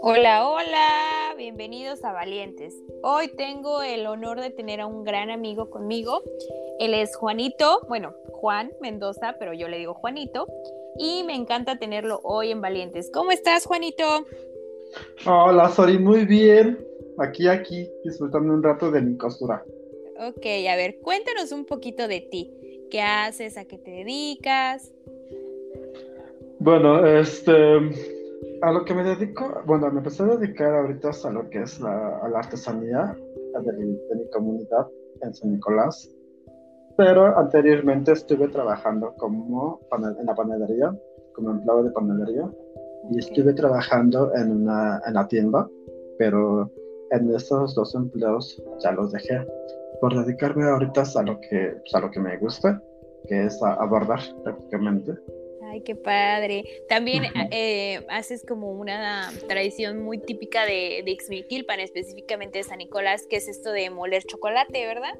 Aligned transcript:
Hola, 0.00 0.48
hola, 0.48 1.34
bienvenidos 1.36 2.04
a 2.04 2.12
Valientes. 2.12 2.74
Hoy 3.02 3.28
tengo 3.36 3.82
el 3.82 4.06
honor 4.06 4.40
de 4.40 4.50
tener 4.50 4.80
a 4.80 4.86
un 4.86 5.04
gran 5.04 5.30
amigo 5.30 5.70
conmigo. 5.70 6.22
Él 6.78 6.94
es 6.94 7.16
Juanito, 7.16 7.80
bueno, 7.88 8.14
Juan 8.30 8.70
Mendoza, 8.80 9.36
pero 9.38 9.52
yo 9.52 9.68
le 9.68 9.78
digo 9.78 9.94
Juanito. 9.94 10.46
Y 10.98 11.24
me 11.24 11.34
encanta 11.34 11.78
tenerlo 11.78 12.20
hoy 12.22 12.50
en 12.50 12.60
Valientes. 12.60 13.10
¿Cómo 13.12 13.32
estás, 13.32 13.66
Juanito? 13.66 14.04
Hola, 15.26 15.68
Sori, 15.70 15.98
muy 15.98 16.24
bien. 16.24 16.78
Aquí, 17.18 17.48
aquí, 17.48 17.90
disfrutando 18.04 18.52
un 18.52 18.62
rato 18.62 18.90
de 18.90 19.02
mi 19.02 19.16
costura. 19.16 19.64
Ok, 20.20 20.46
a 20.68 20.76
ver, 20.76 20.98
cuéntanos 21.00 21.52
un 21.52 21.64
poquito 21.64 22.06
de 22.06 22.20
ti. 22.20 22.52
¿Qué 22.90 23.00
haces? 23.00 23.56
¿A 23.58 23.64
qué 23.64 23.78
te 23.78 23.90
dedicas? 23.90 24.92
Bueno, 26.60 27.06
este, 27.06 28.17
a 28.62 28.72
lo 28.72 28.84
que 28.84 28.94
me 28.94 29.04
dedico, 29.04 29.62
bueno, 29.66 29.90
me 29.90 29.98
empecé 29.98 30.22
a 30.22 30.36
dedicar 30.36 30.74
ahorita 30.74 31.10
a 31.24 31.30
lo 31.30 31.48
que 31.50 31.62
es 31.62 31.80
la, 31.80 32.18
a 32.18 32.28
la 32.28 32.38
artesanía 32.38 33.16
de 33.64 33.72
mi, 33.72 33.92
de 33.92 34.16
mi, 34.16 34.30
comunidad 34.30 34.86
en 35.22 35.34
San 35.34 35.52
Nicolás, 35.52 36.10
pero 36.96 37.36
anteriormente 37.38 38.12
estuve 38.12 38.48
trabajando 38.48 39.14
como 39.16 39.80
en 39.92 40.26
la 40.26 40.34
panadería, 40.34 40.96
como 41.34 41.50
empleado 41.50 41.84
de 41.84 41.90
panadería, 41.90 42.50
y 43.10 43.18
estuve 43.18 43.52
trabajando 43.54 44.34
en 44.34 44.50
una 44.50 45.00
en 45.06 45.14
la 45.14 45.26
tienda, 45.28 45.68
pero 46.18 46.70
en 47.10 47.34
esos 47.34 47.74
dos 47.74 47.94
empleos 47.94 48.62
ya 48.80 48.92
los 48.92 49.12
dejé 49.12 49.46
por 50.00 50.14
dedicarme 50.14 50.68
ahorita 50.68 51.04
a 51.16 51.22
lo 51.22 51.40
que, 51.40 51.76
pues, 51.80 51.94
a 51.94 52.00
lo 52.00 52.10
que 52.10 52.20
me 52.20 52.36
gusta, 52.38 52.82
que 53.26 53.44
es 53.44 53.62
abordar 53.62 54.20
prácticamente. 54.44 55.12
Ay, 55.70 55.82
qué 55.82 55.94
padre. 55.94 56.64
También 56.88 57.24
eh, 57.50 58.06
haces 58.08 58.44
como 58.46 58.72
una 58.72 59.30
tradición 59.48 60.02
muy 60.02 60.18
típica 60.18 60.64
de, 60.64 61.02
de 61.04 61.10
Ixmiquilpan, 61.10 61.80
específicamente 61.80 62.58
de 62.58 62.64
San 62.64 62.78
Nicolás, 62.78 63.26
que 63.28 63.36
es 63.36 63.48
esto 63.48 63.70
de 63.72 63.90
moler 63.90 64.22
chocolate, 64.24 64.86
¿verdad? 64.86 65.18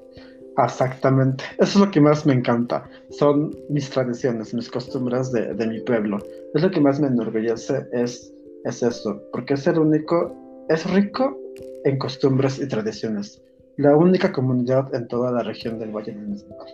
Exactamente. 0.56 1.44
Eso 1.58 1.78
es 1.78 1.86
lo 1.86 1.90
que 1.90 2.00
más 2.00 2.24
me 2.24 2.32
encanta. 2.32 2.88
Son 3.10 3.54
mis 3.68 3.90
tradiciones, 3.90 4.54
mis 4.54 4.70
costumbres 4.70 5.30
de, 5.32 5.54
de 5.54 5.66
mi 5.66 5.80
pueblo. 5.80 6.18
Es 6.54 6.62
lo 6.62 6.70
que 6.70 6.80
más 6.80 6.98
me 6.98 7.08
enorgullece, 7.08 7.86
es, 7.92 8.32
es 8.64 8.82
eso, 8.82 9.20
porque 9.32 9.54
es 9.54 9.66
el 9.66 9.78
único, 9.78 10.34
es 10.68 10.88
rico 10.90 11.38
en 11.84 11.98
costumbres 11.98 12.58
y 12.58 12.66
tradiciones. 12.66 13.42
La 13.78 13.96
única 13.96 14.32
comunidad 14.32 14.92
en 14.92 15.06
toda 15.06 15.30
la 15.30 15.44
región 15.44 15.78
del 15.78 15.92
Valle 15.92 16.10
del 16.10 16.26
Mezquital. 16.26 16.66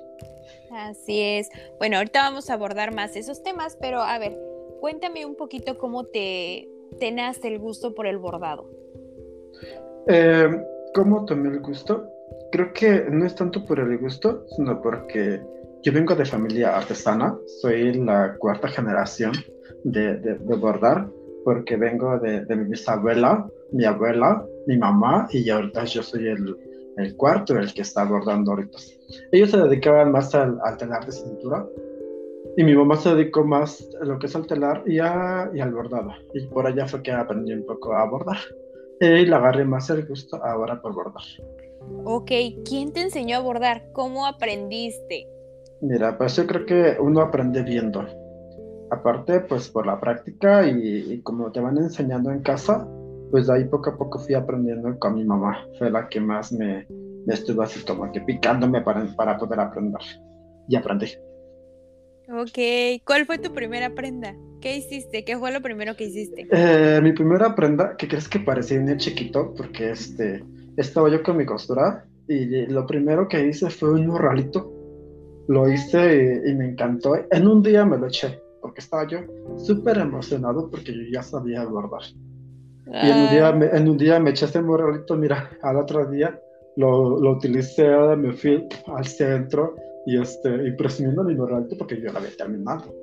Así 0.72 1.20
es. 1.20 1.50
Bueno, 1.78 1.98
ahorita 1.98 2.22
vamos 2.22 2.48
a 2.48 2.54
abordar 2.54 2.94
más 2.94 3.14
esos 3.14 3.42
temas, 3.42 3.76
pero 3.78 4.00
a 4.00 4.18
ver, 4.18 4.38
cuéntame 4.80 5.26
un 5.26 5.36
poquito 5.36 5.76
cómo 5.76 6.04
te, 6.04 6.66
te 6.98 7.12
nace 7.12 7.48
el 7.48 7.58
gusto 7.58 7.94
por 7.94 8.06
el 8.06 8.16
bordado. 8.16 8.70
Eh, 10.08 10.48
¿Cómo 10.94 11.26
tomé 11.26 11.50
el 11.50 11.60
gusto? 11.60 12.08
Creo 12.50 12.72
que 12.72 13.04
no 13.10 13.26
es 13.26 13.34
tanto 13.34 13.62
por 13.66 13.80
el 13.80 13.98
gusto, 13.98 14.46
sino 14.56 14.80
porque 14.80 15.42
yo 15.82 15.92
vengo 15.92 16.14
de 16.14 16.24
familia 16.24 16.74
artesana, 16.74 17.36
soy 17.60 17.92
la 18.02 18.34
cuarta 18.38 18.68
generación 18.68 19.32
de, 19.84 20.16
de, 20.16 20.38
de 20.38 20.56
bordar, 20.56 21.06
porque 21.44 21.76
vengo 21.76 22.18
de, 22.18 22.46
de, 22.46 22.56
mi 22.56 22.70
bisabuela, 22.70 23.46
mi 23.72 23.84
abuela, 23.84 24.42
mi 24.66 24.78
mamá, 24.78 25.28
y 25.30 25.50
ahorita 25.50 25.84
yo 25.84 26.02
soy 26.02 26.28
el, 26.28 26.56
el 26.96 27.16
cuarto, 27.16 27.58
el 27.58 27.72
que 27.72 27.82
está 27.82 28.04
bordando 28.04 28.52
ahorita. 28.52 28.78
Ellos 29.32 29.50
se 29.50 29.58
dedicaban 29.58 30.12
más 30.12 30.34
al, 30.34 30.58
al, 30.64 30.76
telar 30.76 31.04
de 31.06 31.12
cintura 31.12 31.66
y 32.56 32.64
mi 32.64 32.74
mamá 32.74 32.96
se 32.96 33.14
dedicó 33.14 33.44
más 33.44 33.88
a 34.00 34.04
lo 34.04 34.18
que 34.18 34.26
es 34.26 34.36
al 34.36 34.46
telar 34.46 34.82
y, 34.86 34.98
a, 35.00 35.50
y 35.52 35.60
al 35.60 35.72
bordado. 35.72 36.10
Y 36.34 36.46
por 36.46 36.66
allá 36.66 36.86
fue 36.86 37.02
que 37.02 37.12
aprendí 37.12 37.52
un 37.52 37.66
poco 37.66 37.94
a 37.94 38.08
bordar. 38.08 38.38
Y 39.00 39.26
le 39.26 39.34
agarré 39.34 39.64
más 39.64 39.90
el 39.90 40.06
gusto 40.06 40.42
ahora 40.44 40.80
por 40.80 40.94
bordar. 40.94 41.24
Ok, 42.04 42.30
¿quién 42.64 42.92
te 42.92 43.02
enseñó 43.02 43.36
a 43.36 43.40
bordar? 43.40 43.90
¿Cómo 43.92 44.26
aprendiste? 44.26 45.26
Mira, 45.80 46.16
pues 46.16 46.36
yo 46.36 46.46
creo 46.46 46.64
que 46.64 46.96
uno 47.00 47.20
aprende 47.20 47.62
viendo. 47.62 48.06
Aparte, 48.90 49.40
pues 49.40 49.68
por 49.68 49.86
la 49.86 49.98
práctica 49.98 50.66
y, 50.66 51.12
y 51.12 51.22
como 51.22 51.50
te 51.50 51.60
van 51.60 51.76
enseñando 51.76 52.30
en 52.30 52.40
casa, 52.40 52.88
pues 53.30 53.48
ahí 53.50 53.64
poco 53.64 53.90
a 53.90 53.96
poco 53.96 54.18
fui 54.18 54.34
aprendiendo 54.34 54.98
con 54.98 55.14
mi 55.14 55.24
mamá. 55.24 55.66
Fue 55.78 55.90
la 55.90 56.08
que 56.08 56.20
más 56.20 56.52
me, 56.52 56.86
me 57.26 57.34
estuvo 57.34 57.62
así 57.62 57.84
como 57.84 58.10
que 58.12 58.20
picándome 58.20 58.80
para, 58.82 59.04
para 59.16 59.36
poder 59.36 59.60
aprender. 59.60 60.00
Y 60.68 60.76
aprendí. 60.76 61.08
Ok, 62.28 63.02
¿cuál 63.04 63.26
fue 63.26 63.38
tu 63.38 63.52
primera 63.52 63.94
prenda? 63.94 64.34
¿Qué 64.60 64.78
hiciste? 64.78 65.24
¿Qué 65.24 65.36
fue 65.36 65.52
lo 65.52 65.60
primero 65.60 65.94
que 65.94 66.04
hiciste? 66.04 66.46
Eh, 66.50 67.00
mi 67.02 67.12
primera 67.12 67.54
prenda, 67.54 67.96
que 67.98 68.08
crees 68.08 68.28
que 68.28 68.40
parecía 68.40 68.80
un 68.80 68.96
chiquito, 68.96 69.52
porque 69.54 69.90
este, 69.90 70.42
estaba 70.78 71.10
yo 71.10 71.22
con 71.22 71.36
mi 71.36 71.44
costura 71.44 72.06
y 72.26 72.66
lo 72.66 72.86
primero 72.86 73.28
que 73.28 73.46
hice 73.46 73.68
fue 73.68 73.92
un 73.92 74.06
morralito. 74.06 74.72
Lo 75.48 75.68
hice 75.68 76.42
y, 76.46 76.50
y 76.50 76.54
me 76.54 76.70
encantó. 76.70 77.14
En 77.30 77.46
un 77.46 77.62
día 77.62 77.84
me 77.84 77.98
lo 77.98 78.06
eché, 78.06 78.40
porque 78.62 78.80
estaba 78.80 79.06
yo 79.06 79.18
súper 79.58 79.98
emocionado 79.98 80.70
porque 80.70 80.92
yo 80.94 81.02
ya 81.12 81.22
sabía 81.22 81.66
bordar. 81.66 82.04
Y 82.86 83.10
en 83.10 83.16
un, 83.16 83.30
día 83.30 83.52
me, 83.52 83.66
en 83.66 83.88
un 83.88 83.96
día 83.96 84.20
me 84.20 84.30
eché 84.30 84.44
ese 84.44 84.60
morralito, 84.60 85.16
mira, 85.16 85.50
al 85.62 85.76
otro 85.76 86.06
día 86.06 86.38
lo, 86.76 87.18
lo 87.18 87.32
utilicé, 87.32 87.88
me 88.16 88.32
fui 88.32 88.68
al 88.86 89.06
centro 89.06 89.74
y, 90.06 90.20
este, 90.20 90.68
y 90.68 90.72
presumiendo 90.72 91.24
mi 91.24 91.34
morralito 91.34 91.76
porque 91.78 92.00
yo 92.00 92.12
lo 92.12 92.18
había 92.18 92.36
terminado. 92.36 92.94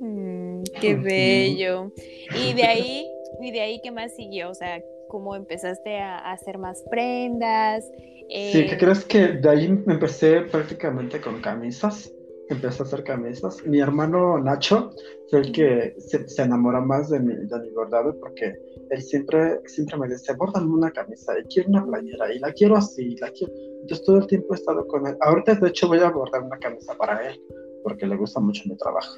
Mm, 0.00 0.62
qué 0.80 0.96
bello. 0.96 1.92
Y 2.36 2.54
de 2.54 2.64
ahí, 2.64 3.06
y 3.40 3.52
de 3.52 3.60
ahí, 3.60 3.80
¿qué 3.82 3.92
más 3.92 4.14
siguió? 4.16 4.50
O 4.50 4.54
sea, 4.54 4.82
¿cómo 5.08 5.36
empezaste 5.36 5.98
a, 5.98 6.18
a 6.18 6.32
hacer 6.32 6.58
más 6.58 6.82
prendas? 6.90 7.88
Eh... 8.28 8.50
Sí, 8.52 8.66
¿qué 8.66 8.76
crees 8.76 9.04
que 9.04 9.28
de 9.28 9.48
ahí 9.48 9.68
me 9.68 9.94
empecé 9.94 10.40
prácticamente 10.42 11.20
con 11.20 11.40
camisas? 11.40 12.10
Empecé 12.48 12.82
a 12.82 12.86
hacer 12.86 13.04
camisas. 13.04 13.64
Mi 13.64 13.80
hermano 13.80 14.38
Nacho 14.38 14.90
fue 15.30 15.40
el 15.40 15.52
que 15.52 15.94
se, 15.98 16.28
se 16.28 16.42
enamoró 16.42 16.82
más 16.82 17.08
de 17.10 17.20
mi, 17.20 17.34
de 17.34 17.60
mi 17.60 17.70
bordado 17.70 18.18
porque 18.20 18.54
él 18.90 19.02
siempre, 19.02 19.60
siempre 19.66 19.96
me 19.96 20.08
dice, 20.08 20.34
bórdame 20.34 20.66
una 20.66 20.90
camisa, 20.90 21.32
y 21.38 21.44
quiero 21.44 21.70
una 21.70 21.86
playera, 21.86 22.32
y 22.32 22.38
la 22.38 22.52
quiero 22.52 22.76
así, 22.76 23.16
la 23.16 23.30
quiero. 23.30 23.52
Entonces 23.80 24.04
todo 24.04 24.18
el 24.18 24.26
tiempo 24.26 24.54
he 24.54 24.56
estado 24.56 24.86
con 24.86 25.06
él. 25.06 25.16
Ahorita 25.20 25.54
de 25.54 25.68
hecho 25.68 25.88
voy 25.88 26.00
a 26.00 26.10
bordar 26.10 26.42
una 26.42 26.58
camisa 26.58 26.94
para 26.94 27.26
él, 27.26 27.40
porque 27.82 28.06
le 28.06 28.16
gusta 28.16 28.40
mucho 28.40 28.62
mi 28.66 28.76
trabajo. 28.76 29.16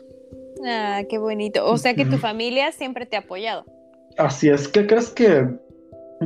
Ah, 0.65 1.03
qué 1.09 1.19
bonito. 1.19 1.67
O 1.67 1.77
sea 1.77 1.95
que 1.95 2.07
tu 2.07 2.17
familia 2.19 2.73
siempre 2.73 3.05
te 3.07 3.17
ha 3.17 3.21
apoyado. 3.21 3.65
Así 4.17 4.49
es. 4.49 4.69
¿Qué 4.69 4.87
crees 4.87 5.11
que 5.11 5.49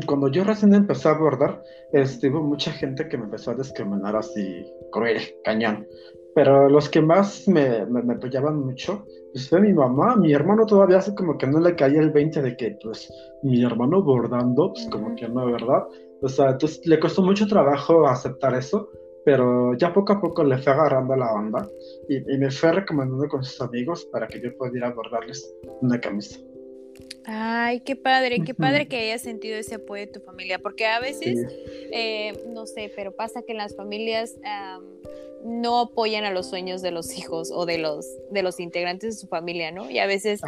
cuando 0.06 0.28
yo 0.28 0.44
recién 0.44 0.74
empecé 0.74 1.08
a 1.08 1.14
bordar, 1.14 1.62
este, 1.92 2.28
hubo 2.28 2.42
mucha 2.42 2.70
gente 2.72 3.08
que 3.08 3.16
me 3.16 3.24
empezó 3.24 3.52
a 3.52 3.54
discriminar 3.54 4.14
así, 4.14 4.64
cruel, 4.92 5.20
cañón. 5.44 5.86
Pero 6.38 6.68
los 6.68 6.88
que 6.88 7.02
más 7.02 7.48
me, 7.48 7.84
me, 7.86 8.00
me 8.00 8.14
apoyaban 8.14 8.60
mucho 8.60 9.04
pues 9.32 9.48
fue 9.48 9.60
mi 9.60 9.72
mamá, 9.72 10.14
mi 10.14 10.32
hermano 10.32 10.66
todavía 10.66 10.98
así 10.98 11.12
como 11.16 11.36
que 11.36 11.48
no 11.48 11.58
le 11.58 11.74
caía 11.74 11.98
el 11.98 12.12
20 12.12 12.42
de 12.42 12.56
que 12.56 12.78
pues 12.80 13.12
mi 13.42 13.64
hermano 13.64 14.04
bordando, 14.04 14.72
pues 14.72 14.86
como 14.88 15.16
que 15.16 15.28
no, 15.28 15.50
¿verdad? 15.50 15.82
O 16.22 16.28
sea, 16.28 16.50
entonces 16.50 16.86
le 16.86 17.00
costó 17.00 17.24
mucho 17.24 17.48
trabajo 17.48 18.06
aceptar 18.06 18.54
eso, 18.54 18.88
pero 19.24 19.76
ya 19.78 19.92
poco 19.92 20.12
a 20.12 20.20
poco 20.20 20.44
le 20.44 20.58
fue 20.58 20.72
agarrando 20.72 21.16
la 21.16 21.32
onda 21.32 21.68
y, 22.08 22.18
y 22.32 22.38
me 22.38 22.52
fue 22.52 22.70
recomendando 22.70 23.26
con 23.26 23.42
sus 23.42 23.60
amigos 23.60 24.04
para 24.12 24.28
que 24.28 24.40
yo 24.40 24.56
pudiera 24.56 24.92
bordarles 24.92 25.52
una 25.80 25.98
camisa. 25.98 26.38
Ay, 27.30 27.80
qué 27.80 27.94
padre, 27.94 28.40
qué 28.42 28.54
padre 28.54 28.88
que 28.88 28.96
hayas 28.96 29.20
sentido 29.20 29.58
ese 29.58 29.74
apoyo 29.74 30.06
de 30.06 30.12
tu 30.12 30.20
familia, 30.20 30.58
porque 30.60 30.86
a 30.86 30.98
veces, 30.98 31.46
sí. 31.46 31.56
eh, 31.92 32.32
no 32.48 32.64
sé, 32.64 32.90
pero 32.96 33.12
pasa 33.12 33.42
que 33.42 33.52
en 33.52 33.58
las 33.58 33.76
familias 33.76 34.36
um, 34.38 35.60
no 35.60 35.78
apoyan 35.80 36.24
a 36.24 36.30
los 36.30 36.46
sueños 36.46 36.80
de 36.80 36.90
los 36.90 37.18
hijos 37.18 37.50
o 37.52 37.66
de 37.66 37.76
los, 37.76 38.06
de 38.30 38.42
los 38.42 38.58
integrantes 38.60 39.14
de 39.14 39.20
su 39.20 39.26
familia, 39.26 39.70
¿no? 39.70 39.90
Y 39.90 39.98
a 39.98 40.06
veces 40.06 40.40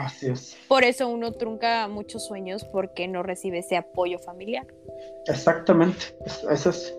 por 0.69 0.85
eso 0.85 1.11
uno 1.11 1.32
trunca 1.32 1.87
muchos 1.87 2.27
sueños 2.27 2.65
porque 2.65 3.06
no 3.09 3.23
recibe 3.23 3.59
ese 3.59 3.77
apoyo 3.77 4.19
familiar. 4.19 4.67
Exactamente, 5.27 6.06
eso 6.50 6.71
es. 6.71 6.94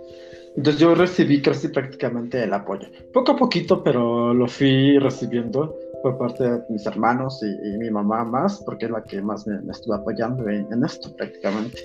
Entonces 0.56 0.80
yo 0.80 0.94
recibí 0.94 1.42
casi 1.42 1.70
prácticamente 1.70 2.44
el 2.44 2.54
apoyo. 2.54 2.88
Poco 3.12 3.32
a 3.32 3.36
poquito, 3.36 3.84
pero 3.84 4.32
lo 4.32 4.48
fui 4.48 5.00
recibiendo 5.00 5.76
por 6.02 6.18
parte 6.18 6.44
de 6.44 6.62
mis 6.70 6.86
hermanos 6.86 7.42
y, 7.44 7.70
y 7.70 7.78
mi 7.78 7.90
mamá 7.90 8.24
más, 8.24 8.62
porque 8.66 8.86
es 8.86 8.92
la 8.92 9.04
que 9.04 9.22
más 9.22 9.46
me, 9.48 9.62
me 9.62 9.72
estuvo 9.72 9.94
apoyando 9.94 10.48
en, 10.50 10.72
en, 10.72 10.84
esto 10.84 11.16
prácticamente. 11.16 11.80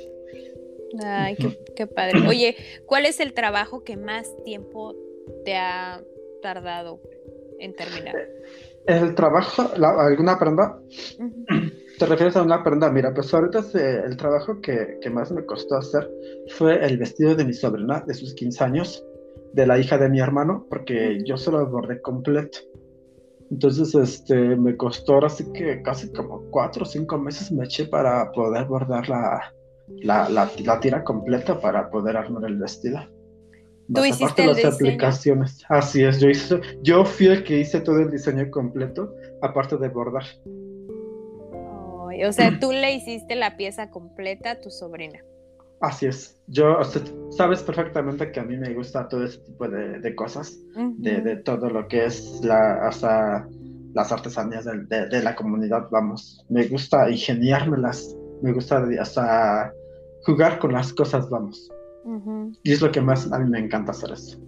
Ay, 1.05 1.37
qué, 1.37 1.59
qué 1.75 1.87
padre. 1.87 2.27
Oye, 2.29 2.57
¿cuál 2.87 3.07
es 3.07 3.21
el 3.21 3.33
trabajo 3.35 3.85
que 3.85 3.97
más 3.97 4.35
tiempo 4.45 4.95
te 5.45 5.57
ha 5.57 6.03
tardado 6.43 7.01
en 7.59 7.75
terminar? 7.75 8.15
El 8.87 9.15
trabajo, 9.15 9.71
la, 9.77 9.91
¿alguna 10.07 10.39
prenda? 10.39 10.79
Uh 11.19 11.25
-huh. 11.25 11.73
¿Te 11.99 12.05
refieres 12.05 12.37
a 12.37 12.43
una 12.43 12.63
prenda? 12.63 12.91
Mira, 12.91 13.13
pues 13.15 13.33
ahorita 13.33 13.65
el 14.07 14.17
trabajo 14.19 14.61
que, 14.61 14.99
que, 15.01 15.09
más 15.09 15.33
me 15.33 15.47
costó 15.47 15.77
hacer 15.77 16.11
fue 16.49 16.85
el 16.85 16.99
vestido 16.99 17.35
de 17.35 17.45
mi 17.45 17.55
sobrina 17.55 18.05
de 18.07 18.13
sus 18.13 18.35
15 18.35 18.65
años, 18.65 19.05
de 19.55 19.67
la 19.67 19.79
hija 19.79 19.97
de 19.97 20.11
mi 20.11 20.21
hermano, 20.21 20.67
porque 20.69 21.21
yo 21.25 21.39
se 21.39 21.51
lo 21.51 21.67
bordé 21.67 22.03
completo. 22.03 22.59
Entonces, 23.51 23.95
este, 23.95 24.35
me 24.35 24.77
costó 24.77 25.15
ahora 25.15 25.29
sí 25.29 25.45
que 25.53 25.83
casi 25.83 26.13
como 26.13 26.43
cuatro 26.51 26.83
o 26.83 26.87
cinco 26.87 27.17
meses 27.19 27.53
me 27.53 27.65
eché 27.65 27.87
para 27.87 28.33
poder 28.33 28.65
bordar 28.67 29.09
la, 29.09 29.53
la, 30.03 30.29
la, 30.29 30.81
tira 30.81 31.05
completa 31.05 31.61
para 31.61 31.89
poder 31.91 32.17
armar 32.17 32.45
el 32.45 32.59
vestido. 32.59 32.99
Tú 33.95 34.05
hiciste 34.05 34.43
el 34.43 34.49
las 34.49 34.65
aplicaciones. 34.65 35.65
Así 35.69 36.03
es, 36.03 36.21
yo, 36.21 36.29
hice, 36.29 36.61
yo 36.83 37.05
fui 37.05 37.27
el 37.27 37.45
que 37.45 37.61
hice 37.61 37.81
todo 37.81 38.01
el 38.01 38.11
diseño 38.11 38.51
completo, 38.51 39.15
aparte 39.43 39.77
de 39.77 39.89
bordar. 39.89 40.25
o 40.45 42.33
sea, 42.33 42.59
tú 42.59 42.73
le 42.73 42.95
hiciste 42.95 43.37
la 43.37 43.57
pieza 43.57 43.91
completa 43.91 44.53
a 44.53 44.61
tu 44.61 44.71
sobrina. 44.71 45.21
Así 45.81 46.07
es. 46.07 46.41
Yo, 46.47 46.79
sabes 47.31 47.63
perfectamente 47.63 48.31
que 48.33 48.41
a 48.41 48.45
mí 48.45 48.57
me 48.57 48.73
gusta 48.73 49.09
todo 49.09 49.25
ese 49.25 49.39
tipo 49.39 49.69
de, 49.69 50.15
cosas, 50.15 50.59
de, 50.75 51.37
todo 51.37 51.69
lo 51.71 51.87
que 51.89 52.07
es 52.07 52.41
la, 52.43 52.87
hasta 52.87 53.49
las 53.95 54.13
artesanías 54.13 54.65
de, 54.65 55.23
la 55.23 55.35
comunidad, 55.35 55.89
vamos. 55.91 56.45
Me 56.49 56.67
gusta 56.69 57.11
ingeniármelas, 57.11 58.17
me 58.43 58.53
gusta 58.53 58.87
hasta 59.01 59.73
jugar 60.25 60.59
con 60.59 60.73
las 60.73 60.93
cosas, 60.93 61.29
vamos. 61.31 61.71
Y 62.63 62.73
es 62.73 62.81
lo 62.81 62.93
que 62.93 63.01
más 63.01 63.31
a 63.33 63.39
mí 63.39 63.51
me 63.51 63.59
encanta 63.59 63.91
hacer 63.91 64.13
eso. 64.13 64.39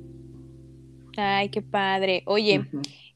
Ay, 1.17 1.49
qué 1.49 1.63
padre. 1.63 2.23
Oye, 2.27 2.65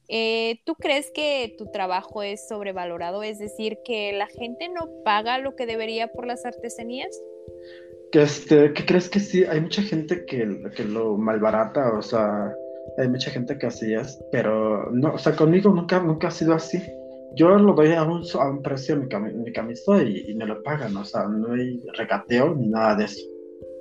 eh, 0.08 0.60
¿tú 0.64 0.74
crees 0.74 1.10
que 1.14 1.54
tu 1.56 1.70
trabajo 1.70 2.22
es 2.22 2.48
sobrevalorado? 2.48 3.22
Es 3.22 3.38
decir, 3.38 3.78
que 3.84 4.12
la 4.12 4.26
gente 4.26 4.68
no 4.68 4.88
paga 5.04 5.38
lo 5.38 5.54
que 5.54 5.66
debería 5.66 6.08
por 6.08 6.26
las 6.26 6.44
artesanías. 6.44 7.16
Que 8.12 8.22
este, 8.22 8.72
¿qué 8.74 8.84
crees 8.84 9.08
que 9.08 9.20
sí? 9.20 9.44
Hay 9.44 9.60
mucha 9.60 9.82
gente 9.82 10.24
que, 10.26 10.70
que 10.76 10.84
lo 10.84 11.16
malbarata, 11.16 11.94
o 11.94 12.02
sea, 12.02 12.54
hay 12.98 13.08
mucha 13.08 13.30
gente 13.30 13.58
que 13.58 13.66
así 13.66 13.94
es, 13.94 14.22
pero 14.30 14.90
no, 14.92 15.14
o 15.14 15.18
sea, 15.18 15.34
conmigo 15.34 15.70
nunca, 15.70 15.98
nunca 16.00 16.28
ha 16.28 16.30
sido 16.30 16.52
así 16.52 16.80
yo 17.34 17.56
lo 17.56 17.72
doy 17.74 17.92
a 17.92 18.02
un, 18.02 18.22
a 18.34 18.50
un 18.50 18.62
precio 18.62 18.96
mi, 18.96 19.06
mi 19.32 19.52
camisa 19.52 20.02
y, 20.02 20.34
me 20.34 20.46
lo 20.46 20.62
pagan, 20.62 20.96
o 20.96 21.04
sea, 21.04 21.26
no 21.26 21.52
hay 21.52 21.80
regateo 21.96 22.54
ni 22.54 22.68
nada 22.68 22.96
de 22.96 23.04
eso. 23.04 23.22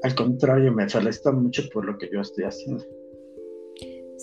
Al 0.03 0.15
contrario, 0.15 0.71
me 0.71 0.89
felicitan 0.89 1.41
mucho 1.41 1.63
por 1.71 1.85
lo 1.85 1.97
que 1.97 2.09
yo 2.11 2.21
estoy 2.21 2.45
haciendo. 2.45 2.83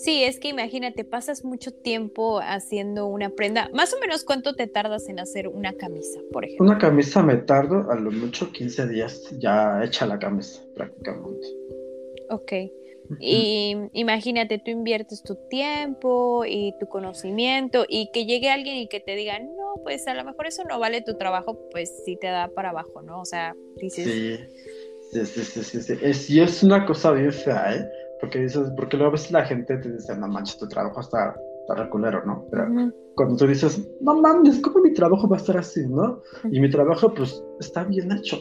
Sí, 0.03 0.23
es 0.23 0.39
que 0.39 0.47
imagínate, 0.47 1.03
pasas 1.03 1.43
mucho 1.43 1.73
tiempo 1.73 2.39
haciendo 2.39 3.07
una 3.07 3.31
prenda. 3.31 3.69
Más 3.73 3.93
o 3.93 3.99
menos, 3.99 4.23
¿cuánto 4.23 4.55
te 4.55 4.67
tardas 4.67 5.09
en 5.09 5.19
hacer 5.19 5.49
una 5.49 5.73
camisa, 5.73 6.21
por 6.31 6.45
ejemplo? 6.45 6.67
Una 6.67 6.77
camisa 6.77 7.21
me 7.21 7.35
tardo 7.35 7.91
a 7.91 7.95
lo 7.95 8.09
mucho 8.11 8.49
15 8.49 8.87
días 8.87 9.29
ya 9.39 9.83
hecha 9.83 10.05
la 10.05 10.17
camisa, 10.17 10.61
prácticamente. 10.73 11.47
Ok. 12.29 12.53
Y 13.19 13.75
imagínate, 13.93 14.59
tú 14.59 14.71
inviertes 14.71 15.23
tu 15.23 15.35
tiempo 15.49 16.45
y 16.45 16.75
tu 16.79 16.87
conocimiento 16.87 17.85
y 17.89 18.11
que 18.13 18.25
llegue 18.25 18.51
alguien 18.51 18.77
y 18.77 18.87
que 18.87 18.99
te 18.99 19.15
diga, 19.15 19.39
no, 19.39 19.81
pues 19.83 20.07
a 20.07 20.13
lo 20.13 20.23
mejor 20.23 20.47
eso 20.47 20.63
no 20.63 20.79
vale 20.79 21.01
tu 21.01 21.17
trabajo, 21.17 21.59
pues 21.71 21.91
sí 22.05 22.17
te 22.21 22.27
da 22.27 22.49
para 22.49 22.69
abajo, 22.69 23.01
¿no? 23.01 23.19
O 23.19 23.25
sea, 23.25 23.53
dices... 23.81 24.05
Sí, 25.11 25.25
sí, 25.25 25.43
sí, 25.43 25.63
sí, 25.63 25.81
sí. 25.81 25.93
Es, 26.01 26.29
y 26.29 26.39
es 26.39 26.63
una 26.63 26.85
cosa 26.85 27.11
bien 27.11 27.33
fea, 27.33 27.75
¿eh? 27.75 27.89
Porque 28.19 28.39
dices, 28.39 28.69
porque 28.75 28.97
luego 28.97 29.09
a 29.09 29.13
veces 29.13 29.31
la 29.31 29.45
gente 29.45 29.77
te 29.77 29.91
dice, 29.91 30.15
no 30.17 30.27
manches, 30.27 30.57
tu 30.57 30.67
trabajo 30.67 30.99
está, 30.99 31.39
está 31.61 31.75
reculero, 31.75 32.25
¿no? 32.25 32.45
Pero 32.51 32.67
cuando 33.15 33.37
tú 33.37 33.47
dices, 33.47 33.87
no 34.01 34.19
mames, 34.19 34.59
¿cómo 34.59 34.79
mi 34.79 34.93
trabajo 34.93 35.27
va 35.27 35.37
a 35.37 35.39
estar 35.39 35.57
así, 35.57 35.87
no? 35.87 36.21
Y 36.51 36.59
mi 36.59 36.69
trabajo, 36.69 37.13
pues, 37.13 37.41
está 37.59 37.83
bien 37.83 38.11
hecho. 38.11 38.37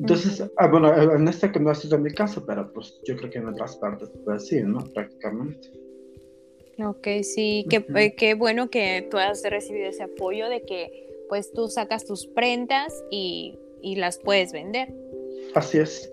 Entonces, 0.00 0.48
ah, 0.56 0.68
bueno, 0.68 0.94
en 1.14 1.26
este 1.26 1.50
que 1.50 1.58
no 1.58 1.70
ha 1.70 1.74
sido 1.74 1.98
mi 1.98 2.12
caso, 2.12 2.44
pero 2.46 2.72
pues 2.72 3.00
yo 3.04 3.16
creo 3.16 3.30
que 3.30 3.38
en 3.38 3.48
otras 3.48 3.76
partes 3.76 4.10
puede 4.24 4.38
ser, 4.38 4.64
¿no? 4.66 4.78
Prácticamente. 4.94 5.72
Ok, 6.84 7.08
sí, 7.22 7.66
qué, 7.68 7.84
eh, 7.96 8.14
qué 8.14 8.34
bueno 8.34 8.70
que 8.70 9.08
tú 9.10 9.16
has 9.16 9.42
recibido 9.42 9.88
ese 9.88 10.04
apoyo 10.04 10.48
de 10.48 10.62
que 10.62 11.08
pues 11.28 11.52
tú 11.52 11.66
sacas 11.66 12.06
tus 12.06 12.26
prendas 12.28 13.04
y, 13.10 13.58
y 13.82 13.96
las 13.96 14.18
puedes 14.18 14.52
vender. 14.52 14.94
Así 15.54 15.78
es. 15.78 16.10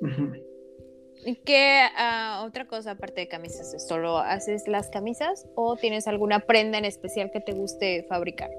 ¿Y 1.26 1.38
¿Qué 1.38 1.82
ah, 1.98 2.44
otra 2.46 2.66
cosa 2.66 2.92
aparte 2.92 3.22
de 3.22 3.28
camisas? 3.28 3.88
¿Solo 3.88 4.20
haces 4.20 4.68
las 4.68 4.90
camisas 4.90 5.48
o 5.56 5.76
tienes 5.76 6.08
alguna 6.08 6.40
prenda 6.40 6.78
en 6.78 6.86
especial 6.86 7.32
que 7.32 7.42
te 7.42 7.54
guste 7.54 8.06
fabricar? 8.08 8.52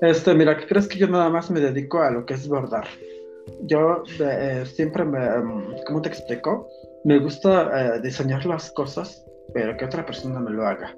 Este, 0.00 0.34
mira, 0.34 0.56
¿qué 0.56 0.66
crees 0.66 0.88
que 0.88 0.98
yo 0.98 1.06
nada 1.06 1.30
más 1.30 1.50
me 1.50 1.60
dedico 1.60 2.00
a 2.00 2.10
lo 2.10 2.26
que 2.26 2.34
es 2.34 2.48
bordar? 2.48 2.86
yo 3.62 4.02
eh, 4.20 4.64
siempre 4.66 5.04
me, 5.04 5.24
em, 5.24 5.76
¿cómo 5.86 6.02
te 6.02 6.08
explico? 6.08 6.68
Me 7.04 7.18
gusta 7.18 7.96
eh, 7.96 8.00
diseñar 8.00 8.44
las 8.46 8.70
cosas, 8.72 9.24
pero 9.54 9.76
que 9.76 9.84
otra 9.84 10.04
persona 10.04 10.40
me 10.40 10.50
lo 10.50 10.66
haga. 10.66 10.94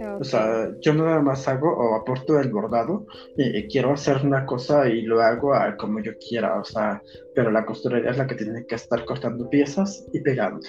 O 0.00 0.24
sea, 0.24 0.70
yo 0.80 0.94
nada 0.94 1.20
más 1.20 1.46
hago 1.48 1.68
o 1.68 1.94
aporto 1.94 2.40
el 2.40 2.50
bordado 2.50 3.06
y, 3.36 3.66
quiero 3.68 3.92
hacer 3.92 4.24
una 4.24 4.46
cosa 4.46 4.88
y 4.88 5.02
lo 5.02 5.20
hago 5.20 5.52
como 5.78 6.00
yo 6.00 6.12
quiera, 6.16 6.58
o 6.58 6.64
sea, 6.64 7.02
pero 7.34 7.50
la 7.50 7.66
costurería 7.66 8.10
es 8.10 8.18
la 8.18 8.26
que 8.26 8.34
tiene 8.34 8.64
que 8.66 8.74
estar 8.74 9.04
cortando 9.04 9.48
piezas 9.50 10.06
y 10.12 10.20
pegando. 10.20 10.66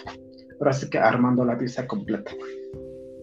Ahora 0.59 0.73
sí 0.73 0.89
que 0.89 0.97
armando 0.97 1.45
la 1.45 1.57
pieza 1.57 1.87
completa. 1.87 2.31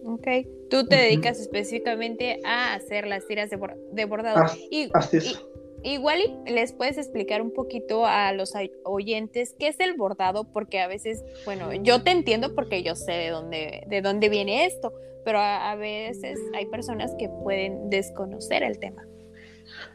Ok, 0.03 0.27
tú 0.69 0.87
te 0.87 0.95
dedicas 0.95 1.39
específicamente 1.39 2.39
a 2.43 2.73
hacer 2.73 3.05
las 3.05 3.27
tiras 3.27 3.49
de, 3.49 4.05
bordado. 4.05 4.43
y, 4.71 4.89
así 4.93 5.17
es. 5.17 5.45
Igual 5.83 6.19
les 6.45 6.73
puedes 6.73 6.97
explicar 6.97 7.41
un 7.41 7.53
poquito 7.53 8.05
a 8.05 8.33
los 8.33 8.53
oyentes 8.83 9.55
qué 9.57 9.67
es 9.67 9.79
el 9.79 9.95
bordado, 9.95 10.43
porque 10.51 10.79
a 10.79 10.87
veces, 10.87 11.23
bueno, 11.45 11.73
yo 11.73 12.03
te 12.03 12.11
entiendo 12.11 12.53
porque 12.53 12.83
yo 12.83 12.95
sé 12.95 13.13
de 13.13 13.29
dónde, 13.29 13.83
de 13.87 14.01
dónde 14.01 14.29
viene 14.29 14.65
esto, 14.65 14.93
pero 15.25 15.39
a, 15.39 15.75
veces 15.75 16.39
hay 16.55 16.65
personas 16.67 17.15
que 17.17 17.29
pueden 17.43 17.89
desconocer 17.89 18.63
el 18.63 18.79
tema. 18.79 19.03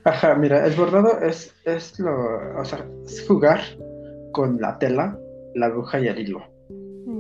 Ajá, 0.05 0.35
mira, 0.35 0.67
el 0.67 0.75
bordado 0.75 1.21
es, 1.21 1.55
es 1.65 1.99
lo, 1.99 2.61
o 2.61 2.65
sea, 2.65 2.87
es 3.05 3.27
jugar 3.27 3.61
con 4.33 4.61
la 4.61 4.79
tela, 4.79 5.19
la 5.55 5.67
aguja 5.67 6.00
y 6.00 6.09
el 6.09 6.19
hilo. 6.19 6.43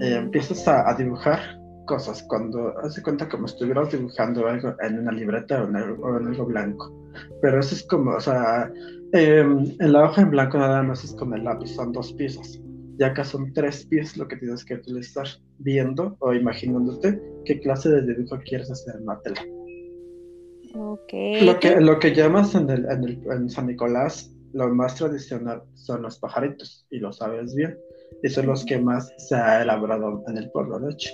Eh, 0.00 0.16
empiezas 0.16 0.66
a, 0.68 0.92
dibujar 0.94 1.55
cosas 1.86 2.22
cuando 2.28 2.78
hace 2.80 3.02
cuenta 3.02 3.28
como 3.28 3.46
estuvieras 3.46 3.90
dibujando 3.90 4.46
algo 4.46 4.74
en 4.82 4.98
una 4.98 5.12
libreta 5.12 5.62
o 5.62 5.68
en, 5.68 5.76
algo, 5.76 6.44
blanco. 6.44 6.92
Pero 7.40 7.60
eso 7.60 7.74
es 7.74 7.82
como, 7.84 8.12
o 8.12 8.20
sea, 8.20 8.70
em, 9.12 9.74
en 9.78 9.92
la 9.92 10.04
hoja 10.04 10.22
en 10.22 10.30
blanco 10.30 10.58
nada 10.58 10.82
más 10.82 11.04
es 11.04 11.14
con 11.14 11.32
el 11.32 11.44
lápiz, 11.44 11.74
son 11.74 11.92
dos 11.92 12.12
piezas. 12.12 12.60
Y 12.98 13.02
acá 13.04 13.24
son 13.24 13.52
tres 13.52 13.86
piezas 13.86 14.16
lo 14.16 14.28
que 14.28 14.36
tienes 14.36 14.64
que 14.64 14.74
utilizar 14.74 15.26
viendo 15.58 16.16
o 16.20 16.32
imaginándote 16.32 17.20
qué 17.44 17.60
clase 17.60 17.90
de 17.90 18.14
dibujo 18.14 18.38
quieres 18.44 18.70
hacer 18.70 18.96
en 18.98 19.06
la 19.06 19.20
tela. 19.20 19.42
Okay. 20.74 21.44
Lo 21.44 21.58
que, 21.58 21.80
lo 21.80 21.98
que 21.98 22.14
llamas 22.14 22.54
en, 22.54 22.68
el, 22.68 22.84
en, 22.90 23.04
el, 23.04 23.22
en 23.30 23.48
San 23.48 23.66
Nicolás, 23.66 24.30
lo 24.52 24.68
más 24.74 24.96
tradicional 24.96 25.62
son 25.74 26.02
los 26.02 26.18
pajaritos, 26.18 26.86
y 26.90 26.98
lo 26.98 27.12
sabes 27.12 27.54
bien. 27.54 27.78
Y 28.22 28.28
son 28.28 28.46
los 28.46 28.64
que 28.64 28.78
más 28.78 29.12
se 29.18 29.34
ha 29.34 29.62
elaborado 29.62 30.22
en 30.28 30.38
el 30.38 30.50
pueblo, 30.50 30.78
de 30.78 30.92
hecho. 30.92 31.10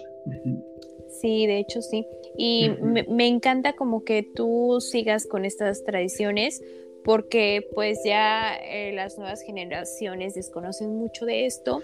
Sí, 1.21 1.47
de 1.47 1.59
hecho 1.59 1.83
sí. 1.83 2.07
Y 2.37 2.71
me, 2.81 3.29
encanta 3.29 3.75
como 3.75 4.05
que 4.05 4.27
tú 4.35 4.79
sigas 4.81 5.27
con 5.27 5.45
estas 5.45 5.85
tradiciones 5.85 6.63
porque 7.05 7.67
pues 7.75 7.99
ya 8.05 8.55
eh, 8.55 8.93
las 8.93 9.19
nuevas 9.19 9.43
generaciones 9.43 10.35
desconocen 10.35 10.97
mucho 10.97 11.27
de 11.27 11.47
esto 11.47 11.83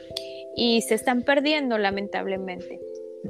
y 0.56 0.80
se 0.82 0.94
están 0.94 1.22
perdiendo 1.22 1.76
lamentablemente. 1.76 2.80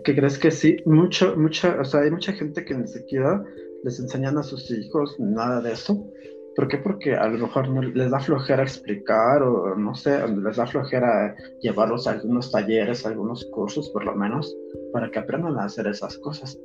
¿Qué 0.05 0.15
crees 0.15 0.39
que 0.39 0.51
sí? 0.51 0.77
Mucho, 0.85 1.35
mucha, 1.37 1.81
o 1.81 1.85
sea, 1.85 2.01
hay 2.01 2.11
mucha 2.11 2.33
gente 2.33 2.65
que 2.65 2.75
ni 2.75 2.87
siquiera 2.87 3.43
les 3.83 3.99
enseñan 3.99 4.37
a 4.39 4.43
sus 4.43 4.71
hijos 4.71 5.17
nada 5.19 5.61
de 5.61 5.73
eso 5.73 6.07
¿Por 6.57 6.69
qué? 6.69 6.79
Porque 6.79 7.15
a 7.15 7.29
lo 7.29 7.39
mejor 7.39 7.69
no 7.69 7.83
les 7.83 8.11
da 8.11 8.19
flojera 8.21 8.63
explicar 8.63 9.43
o 9.43 9.77
no 9.77 9.95
sé, 9.95 10.27
les 10.29 10.57
da 10.57 10.67
flojera 10.67 11.37
llevarlos 11.61 12.07
a 12.07 12.13
algunos 12.13 12.51
talleres, 12.51 13.07
a 13.07 13.11
algunos 13.11 13.45
cursos 13.53 13.89
por 13.91 14.05
lo 14.05 14.15
menos, 14.15 14.57
para 14.93 15.11
que 15.11 15.19
aprendan 15.19 15.57
a 15.59 15.65
hacer 15.65 15.87
esas 15.87 16.19
cosas. 16.19 16.59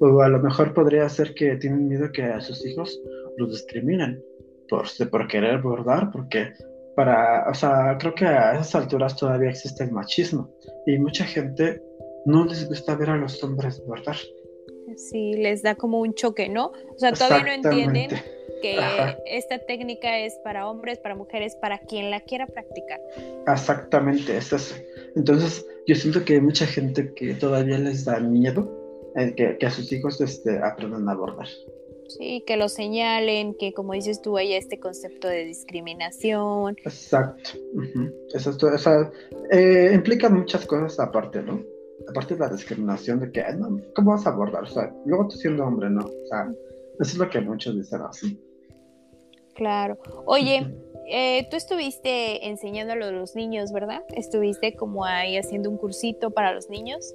O 0.00 0.20
a 0.22 0.28
lo 0.28 0.38
mejor 0.40 0.72
podría 0.72 1.08
ser 1.08 1.34
que 1.34 1.56
tienen 1.56 1.88
miedo 1.88 2.10
que 2.12 2.22
a 2.22 2.40
sus 2.40 2.64
hijos 2.64 3.00
los 3.36 3.50
discriminen 3.50 4.22
por, 4.68 4.86
por 5.10 5.28
querer 5.28 5.60
bordar, 5.60 6.10
porque 6.12 6.52
para, 6.94 7.48
o 7.50 7.54
sea, 7.54 7.96
creo 7.98 8.14
que 8.14 8.26
a 8.26 8.52
esas 8.52 8.74
alturas 8.76 9.16
todavía 9.16 9.50
existe 9.50 9.84
el 9.84 9.92
machismo 9.92 10.50
y 10.86 10.98
mucha 10.98 11.24
gente 11.24 11.82
no 12.24 12.44
les 12.44 12.68
gusta 12.68 12.94
ver 12.94 13.10
a 13.10 13.16
los 13.16 13.42
hombres 13.42 13.82
bordar. 13.86 14.16
Sí, 14.96 15.34
les 15.34 15.62
da 15.62 15.74
como 15.74 16.00
un 16.00 16.14
choque, 16.14 16.48
¿no? 16.48 16.66
O 16.66 16.98
sea, 16.98 17.12
todavía 17.12 17.44
no 17.44 17.68
entienden 17.68 18.10
que 18.60 18.78
esta 19.26 19.58
técnica 19.58 20.18
es 20.18 20.34
para 20.44 20.68
hombres, 20.68 20.98
para 20.98 21.14
mujeres, 21.14 21.56
para 21.56 21.78
quien 21.78 22.10
la 22.10 22.20
quiera 22.20 22.46
practicar. 22.46 23.00
Exactamente, 23.46 24.36
es 24.36 24.52
eso. 24.52 24.74
Entonces, 25.16 25.66
yo 25.86 25.94
siento 25.94 26.24
que 26.24 26.34
hay 26.34 26.40
mucha 26.40 26.66
gente 26.66 27.12
que 27.14 27.34
todavía 27.34 27.78
les 27.78 28.04
da 28.04 28.20
miedo 28.20 28.70
eh, 29.16 29.56
que, 29.58 29.66
a 29.66 29.70
sus 29.70 29.90
hijos 29.92 30.20
este, 30.20 30.58
aprendan 30.58 31.08
a 31.08 31.12
abordar. 31.12 31.48
Sí, 32.08 32.42
que 32.46 32.56
lo 32.56 32.68
señalen, 32.68 33.54
que 33.54 33.72
como 33.72 33.92
dices 33.92 34.20
tú, 34.20 34.36
hay 34.36 34.54
este 34.54 34.80
concepto 34.80 35.28
de 35.28 35.44
discriminación. 35.44 36.76
Exacto. 36.84 37.50
Eso, 38.34 39.12
eh, 39.50 39.92
implica 39.94 40.28
muchas 40.28 40.66
cosas 40.66 40.98
aparte, 40.98 41.42
¿no? 41.42 41.62
Aparte 42.08 42.34
de 42.34 42.40
la 42.40 42.48
discriminación 42.48 43.20
de 43.20 43.30
que, 43.30 43.44
¿cómo 43.94 44.12
vas 44.12 44.26
a 44.26 44.30
abordar? 44.30 44.64
O 44.64 44.66
sea, 44.66 44.92
luego 45.06 45.28
tú 45.28 45.36
siendo 45.36 45.64
hombre, 45.64 45.90
¿no? 45.90 46.00
O 46.00 46.26
sea, 46.28 46.52
eso 46.98 47.12
es 47.12 47.16
lo 47.16 47.30
que 47.30 47.40
muchos 47.40 47.76
dicen 47.76 48.00
así. 48.02 48.38
Claro. 49.54 49.98
Oye, 50.26 50.66
eh, 51.08 51.46
tú 51.50 51.56
estuviste 51.56 52.48
enseñándolo 52.48 53.06
a 53.06 53.10
los 53.10 53.34
niños, 53.34 53.72
¿verdad? 53.72 54.02
Estuviste 54.14 54.74
como 54.74 55.04
ahí 55.04 55.36
haciendo 55.36 55.70
un 55.70 55.76
cursito 55.76 56.30
para 56.30 56.54
los 56.54 56.70
niños. 56.70 57.14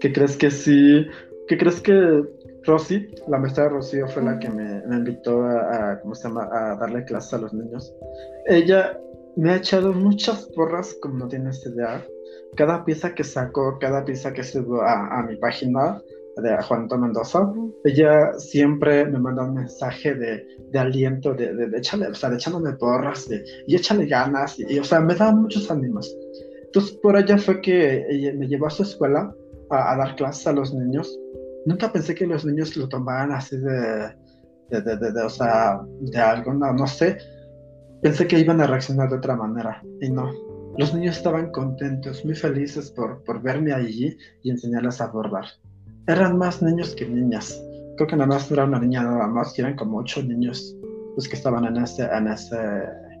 ¿Qué 0.00 0.12
crees 0.12 0.36
que 0.36 0.50
sí? 0.50 1.06
¿Qué 1.48 1.58
crees 1.58 1.80
que 1.80 2.22
Rosy, 2.64 3.08
la 3.26 3.38
maestra 3.38 3.68
Rocío, 3.68 4.06
fue 4.08 4.22
la 4.22 4.38
que 4.38 4.48
me, 4.48 4.82
invitó 4.96 5.42
a, 5.42 5.98
¿cómo 6.00 6.14
se 6.14 6.28
llama? 6.28 6.48
a 6.52 6.76
darle 6.76 7.04
clases 7.04 7.34
a 7.34 7.38
los 7.38 7.52
niños? 7.52 7.92
Ella 8.46 8.98
me 9.36 9.50
ha 9.50 9.56
echado 9.56 9.92
muchas 9.92 10.46
porras, 10.54 10.96
como 11.00 11.18
no 11.18 11.28
tienes 11.28 11.64
idea. 11.66 12.06
Cada 12.56 12.84
pieza 12.84 13.14
que 13.14 13.24
saco, 13.24 13.78
cada 13.80 14.04
pieza 14.04 14.32
que 14.32 14.44
subo 14.44 14.82
a, 14.82 15.22
mi 15.26 15.36
página 15.36 16.00
de 16.36 16.62
Juanito 16.62 16.98
Mendoza, 16.98 17.52
ella 17.84 18.32
siempre 18.38 19.04
me 19.06 19.18
manda 19.18 19.44
un 19.44 19.54
mensaje 19.54 20.14
de, 20.14 20.46
de 20.70 20.78
aliento, 20.78 21.34
de, 21.34 21.54
de, 21.54 21.78
echarle, 21.78 22.08
o 22.08 22.14
sea, 22.14 22.30
de 22.30 22.36
echándome 22.36 22.72
porras, 22.74 23.28
de, 23.28 23.44
y 23.66 23.76
échale 23.76 24.06
ganas, 24.06 24.58
y, 24.58 24.78
o 24.78 24.84
sea, 24.84 25.00
me 25.00 25.14
da 25.14 25.32
muchos 25.32 25.70
ánimos. 25.70 26.16
Entonces, 26.64 26.92
por 27.02 27.16
ella 27.16 27.36
fue 27.38 27.60
que 27.60 28.06
ella 28.08 28.32
me 28.34 28.48
llevó 28.48 28.66
a 28.66 28.70
su 28.70 28.82
escuela 28.82 29.34
a, 29.70 29.92
a 29.92 29.96
dar 29.96 30.16
clases 30.16 30.46
a 30.46 30.52
los 30.52 30.72
niños 30.72 31.18
nunca 31.64 31.92
pensé 31.92 32.14
que 32.14 32.26
los 32.26 32.44
niños 32.44 32.76
lo 32.76 32.88
tomaran 32.88 33.32
así 33.32 33.56
de, 33.56 34.14
de, 34.70 34.80
de, 34.80 35.22
o 35.22 35.28
sea, 35.28 35.80
de 36.00 36.18
algo, 36.18 36.54
no, 36.54 36.72
no 36.72 36.86
sé. 36.86 37.18
Pensé 38.00 38.26
que 38.26 38.38
iban 38.38 38.60
a 38.60 38.66
reaccionar 38.66 39.08
de 39.10 39.16
otra 39.16 39.36
manera 39.36 39.82
y 40.00 40.10
no. 40.10 40.30
Los 40.76 40.94
niños 40.94 41.18
estaban 41.18 41.50
contentos, 41.50 42.24
muy 42.24 42.34
felices 42.34 42.90
por, 42.90 43.22
por 43.24 43.42
verme 43.42 43.72
allí 43.72 44.16
y 44.42 44.50
enseñarles 44.50 45.00
a 45.00 45.08
bordar. 45.08 45.44
Eran 46.06 46.38
más 46.38 46.62
niños 46.62 46.94
que 46.94 47.06
niñas. 47.06 47.62
Creo 47.96 48.08
que 48.08 48.16
nada 48.16 48.26
más 48.26 48.50
era 48.50 48.64
una 48.64 48.80
niña 48.80 49.02
nada 49.02 49.26
más, 49.26 49.58
eran 49.58 49.76
como 49.76 49.98
ocho 49.98 50.22
niños 50.22 50.76
los 51.16 51.28
que 51.28 51.36
estaban 51.36 51.64
en 51.64 51.76
ese, 51.82 52.04
en 52.04 52.26
ese 52.26 52.56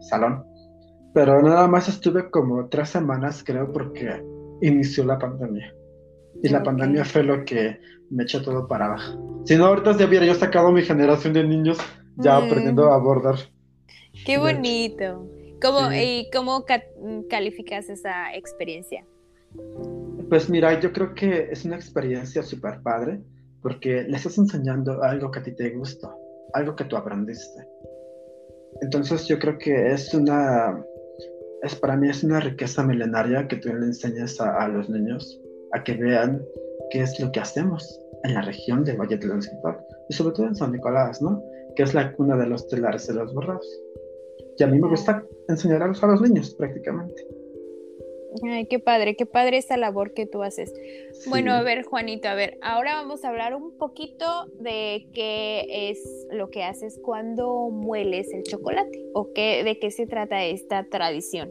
salón. 0.00 0.44
Pero 1.14 1.42
nada 1.42 1.68
más 1.68 1.88
estuve 1.88 2.30
como 2.30 2.68
tres 2.68 2.88
semanas, 2.88 3.42
creo, 3.44 3.70
porque 3.70 4.22
inició 4.62 5.04
la 5.04 5.18
pandemia. 5.18 5.74
Y 6.42 6.48
la 6.48 6.62
pandemia 6.62 7.04
fue 7.04 7.22
lo 7.22 7.44
que 7.44 7.78
me 8.10 8.24
echó 8.24 8.42
todo 8.42 8.66
para 8.66 8.86
abajo. 8.86 9.42
Si 9.44 9.56
no, 9.56 9.66
ahorita 9.66 9.96
ya 9.96 10.06
hubiera 10.06 10.26
yo 10.26 10.34
sacado 10.34 10.72
mi 10.72 10.82
generación 10.82 11.34
de 11.34 11.44
niños 11.44 11.78
ya 12.16 12.38
mm. 12.38 12.44
aprendiendo 12.44 12.90
a 12.90 12.94
abordar. 12.94 13.36
Qué 14.24 14.38
bonito. 14.38 15.28
¿Cómo, 15.60 15.92
¿Y 15.92 16.28
cómo 16.32 16.64
calificas 17.28 17.88
esa 17.88 18.34
experiencia? 18.34 19.04
Pues 20.32 20.48
mira, 20.48 20.80
yo 20.80 20.94
creo 20.94 21.12
que 21.14 21.48
es 21.50 21.66
una 21.66 21.76
experiencia 21.76 22.42
súper 22.42 22.80
padre 22.80 23.20
porque 23.60 24.04
le 24.04 24.16
estás 24.16 24.38
enseñando 24.38 25.02
algo 25.02 25.30
que 25.30 25.40
a 25.40 25.42
ti 25.42 25.52
te 25.52 25.68
gusta, 25.76 26.10
algo 26.54 26.74
que 26.74 26.86
tú 26.86 26.96
aprendiste. 26.96 27.68
Entonces 28.80 29.26
yo 29.26 29.38
creo 29.38 29.58
que 29.58 29.92
es 29.92 30.14
una, 30.14 30.82
es 31.62 31.74
para 31.74 31.98
mí 31.98 32.08
es 32.08 32.24
una 32.24 32.40
riqueza 32.40 32.82
milenaria 32.82 33.46
que 33.46 33.56
tú 33.56 33.68
le 33.74 33.84
enseñas 33.84 34.40
a 34.40 34.66
los 34.68 34.88
niños 34.88 35.38
a 35.74 35.84
que 35.84 35.96
vean 35.96 36.42
qué 36.90 37.02
es 37.02 37.20
lo 37.20 37.30
que 37.30 37.40
hacemos 37.40 38.00
en 38.24 38.32
la 38.32 38.40
región 38.40 38.84
de 38.84 38.96
Valle 38.96 39.18
del 39.18 39.32
Occidental 39.32 39.84
y 40.08 40.14
sobre 40.14 40.34
todo 40.34 40.46
en 40.46 40.54
San 40.54 40.72
Nicolás, 40.72 41.20
¿no? 41.20 41.42
Que 41.76 41.82
es 41.82 41.92
la 41.92 42.10
cuna 42.14 42.38
de 42.38 42.46
los 42.46 42.66
telares 42.68 43.06
de 43.06 43.12
los 43.12 43.34
borrados. 43.34 43.66
Y 44.56 44.62
a 44.62 44.66
mí 44.66 44.80
me 44.80 44.88
gusta 44.88 45.22
enseñar 45.48 45.82
a 45.82 45.88
los, 45.88 46.22
niños 46.22 46.54
prácticamente. 46.54 47.22
Ay, 48.42 48.66
qué 48.66 48.78
padre, 48.78 49.14
qué 49.16 49.26
padre 49.26 49.58
esa 49.58 49.76
labor 49.76 50.14
que 50.14 50.26
tú 50.26 50.42
haces. 50.42 50.72
Bueno, 51.28 51.52
a 51.52 51.62
ver, 51.62 51.84
Juanito, 51.84 52.28
a 52.28 52.34
ver, 52.34 52.58
ahora 52.62 52.94
vamos 52.94 53.24
a 53.24 53.28
hablar 53.28 53.54
un 53.54 53.76
poquito 53.76 54.46
de 54.58 55.08
qué 55.12 55.90
es 55.90 56.26
lo 56.30 56.50
que 56.50 56.64
haces 56.64 56.98
cuando 57.02 57.68
mueles 57.70 58.32
el 58.32 58.42
chocolate 58.44 59.04
o 59.12 59.32
qué, 59.34 59.62
de 59.64 59.78
qué 59.78 59.90
se 59.90 60.06
trata 60.06 60.42
esta 60.44 60.84
tradición. 60.84 61.50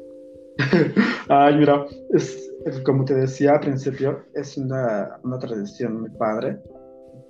Ay, 1.29 1.55
mira, 1.55 1.85
es, 2.13 2.51
como 2.83 3.05
te 3.05 3.15
decía 3.15 3.53
al 3.53 3.59
principio, 3.61 4.23
es 4.33 4.57
una, 4.57 5.19
una, 5.23 5.39
tradición 5.39 6.01
muy 6.01 6.09
padre 6.11 6.57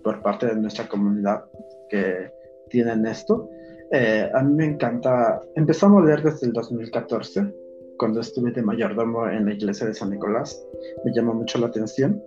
por 0.03 0.21
parte 0.21 0.47
de 0.47 0.55
nuestra 0.55 0.87
comunidad 0.87 1.43
que 1.89 2.31
tienen 2.69 3.05
esto. 3.05 3.49
Eh, 3.91 4.29
a 4.33 4.41
mí 4.41 4.53
me 4.53 4.65
encanta, 4.65 5.41
empezamos 5.55 6.01
a 6.01 6.05
leer 6.05 6.23
desde 6.23 6.47
el 6.47 6.53
2014, 6.53 7.53
cuando 8.01 8.19
estuve 8.19 8.49
de 8.49 8.63
mayordomo 8.63 9.29
en 9.29 9.45
la 9.45 9.53
iglesia 9.53 9.85
de 9.85 9.93
San 9.93 10.09
Nicolás. 10.09 10.59
Me 11.05 11.13
llamó 11.13 11.35
mucho 11.35 11.59
la 11.59 11.67
atención 11.67 12.19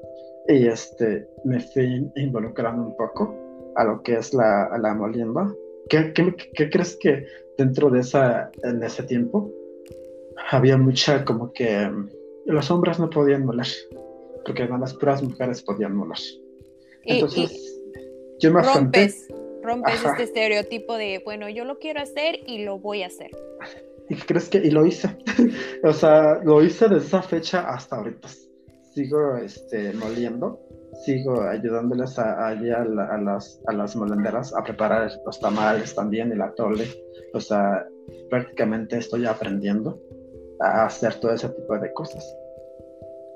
y 0.46 0.68
este, 0.68 1.26
me 1.44 1.58
fui 1.58 2.08
involucrando 2.14 2.80
un 2.80 2.96
poco 2.96 3.34
a 3.74 3.82
lo 3.82 4.00
que 4.04 4.14
es 4.14 4.32
la, 4.32 4.70
la 4.80 4.94
molienda. 4.94 5.52
¿Qué, 5.88 6.12
qué, 6.12 6.32
qué 6.54 6.70
crees 6.70 6.96
que 7.00 7.26
dentro 7.58 7.90
de 7.90 8.00
esa, 8.02 8.52
en 8.62 8.84
ese 8.84 9.02
tiempo 9.02 9.50
había 10.52 10.76
mucha 10.76 11.24
como 11.24 11.52
que 11.52 11.90
los 12.46 12.70
hombres 12.70 13.00
no 13.00 13.10
podían 13.10 13.44
molar, 13.44 13.66
porque 14.46 14.62
nada 14.66 14.78
las 14.78 14.94
puras 14.94 15.24
mujeres 15.24 15.60
podían 15.60 15.96
molar. 15.96 16.20
Entonces, 17.02 17.82
yo 18.38 18.52
me 18.52 18.62
rompes, 18.62 19.26
rompes 19.60 20.04
este 20.04 20.22
estereotipo 20.22 20.96
de, 20.96 21.20
bueno, 21.24 21.48
yo 21.48 21.64
lo 21.64 21.80
quiero 21.80 22.00
hacer 22.00 22.38
y 22.46 22.64
lo 22.64 22.78
voy 22.78 23.02
a 23.02 23.08
hacer. 23.08 23.32
¿Y 24.08 24.16
crees 24.16 24.48
que? 24.48 24.58
Y 24.58 24.70
lo 24.70 24.86
hice. 24.86 25.16
o 25.84 25.92
sea, 25.92 26.40
lo 26.44 26.62
hice 26.62 26.88
desde 26.88 27.06
esa 27.06 27.22
fecha 27.22 27.68
hasta 27.68 27.96
ahorita. 27.96 28.28
Sigo 28.94 29.36
este, 29.36 29.92
moliendo, 29.94 30.60
sigo 31.04 31.42
ayudándoles 31.42 32.18
a, 32.18 32.48
a, 32.48 32.54
las, 32.54 33.60
a 33.66 33.72
las 33.72 33.96
molenderas 33.96 34.54
a 34.54 34.62
preparar 34.62 35.10
los 35.24 35.40
tamales 35.40 35.94
también, 35.94 36.30
el 36.32 36.42
atole. 36.42 36.86
O 37.32 37.40
sea, 37.40 37.86
prácticamente 38.30 38.98
estoy 38.98 39.26
aprendiendo 39.26 40.00
a 40.60 40.86
hacer 40.86 41.14
todo 41.16 41.32
ese 41.32 41.48
tipo 41.48 41.76
de 41.78 41.92
cosas. 41.92 42.24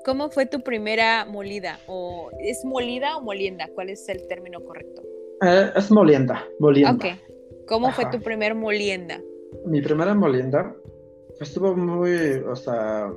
¿Cómo 0.05 0.29
fue 0.29 0.45
tu 0.45 0.61
primera 0.61 1.25
molida? 1.25 1.79
¿O 1.87 2.31
¿Es 2.39 2.63
molida 2.63 3.17
o 3.17 3.21
molienda? 3.21 3.69
¿Cuál 3.75 3.89
es 3.89 4.07
el 4.07 4.27
término 4.27 4.61
correcto? 4.63 5.01
Eh, 5.41 5.71
es 5.75 5.91
molienda, 5.91 6.45
molienda. 6.59 6.93
Ok. 6.93 7.19
¿Cómo 7.67 7.91
fue 7.91 8.05
tu 8.09 8.19
primer 8.21 8.55
molienda? 8.55 9.21
Mi 9.65 9.81
primera 9.81 10.13
molienda 10.13 10.75
estuvo 11.39 11.75
muy, 11.75 12.43
o 12.47 12.55
sea, 12.55 13.11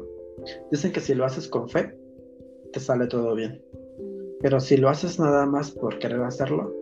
dicen 0.70 0.92
que 0.92 1.00
si 1.00 1.14
lo 1.14 1.24
haces 1.24 1.48
con 1.48 1.68
fe, 1.68 1.96
te 2.72 2.80
sale 2.80 3.06
todo 3.06 3.34
bien. 3.34 3.62
Pero 4.40 4.60
si 4.60 4.76
lo 4.76 4.88
haces 4.88 5.18
nada 5.20 5.46
más 5.46 5.70
por 5.70 5.98
querer 5.98 6.22
hacerlo, 6.22 6.74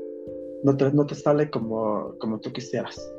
no 0.62 0.76
te, 0.76 0.90
no 0.92 1.07
te 1.07 1.14
sale 1.14 1.50
como, 1.50 2.14
como 2.19 2.40
tú 2.40 2.52
quisieras. 2.52 3.12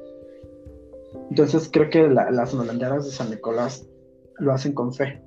Entonces 1.30 1.70
creo 1.72 1.90
que 1.90 2.08
las 2.08 2.54
molenderas 2.54 3.06
de 3.06 3.12
San 3.12 3.30
Nicolás 3.30 3.88
lo 4.40 4.54
hacen 4.54 4.74
con 4.74 4.94
fe, 4.94 5.22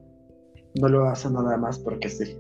no 0.81 0.89
lo 0.89 1.05
hacen 1.09 1.35
nada 1.35 1.57
más 1.57 1.79
porque 1.79 2.09
sí. 2.09 2.39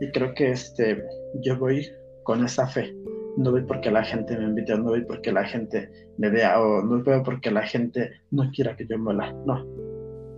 Y 0.00 0.10
creo 0.12 0.34
que 0.34 0.50
este, 0.50 1.02
yo 1.40 1.58
voy 1.58 1.86
con 2.24 2.44
esa 2.44 2.66
fe. 2.66 2.96
No 3.36 3.50
voy 3.50 3.62
porque 3.62 3.90
la 3.90 4.04
gente 4.04 4.36
me 4.36 4.44
invite, 4.44 4.76
no 4.76 4.84
voy 4.84 5.04
porque 5.04 5.32
la 5.32 5.44
gente 5.44 5.90
me 6.18 6.30
vea, 6.30 6.60
o 6.60 6.82
no 6.82 7.02
voy 7.02 7.22
porque 7.24 7.50
la 7.50 7.62
gente 7.62 8.12
no 8.30 8.50
quiera 8.52 8.76
que 8.76 8.86
yo 8.86 8.98
muela. 8.98 9.32
No. 9.44 9.66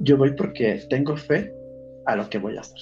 Yo 0.01 0.17
voy 0.17 0.35
porque 0.35 0.81
tengo 0.89 1.17
fe 1.17 1.53
a 2.07 2.17
lo 2.17 2.29
que 2.29 2.39
voy 2.39 2.57
a 2.57 2.61
hacer. 2.61 2.81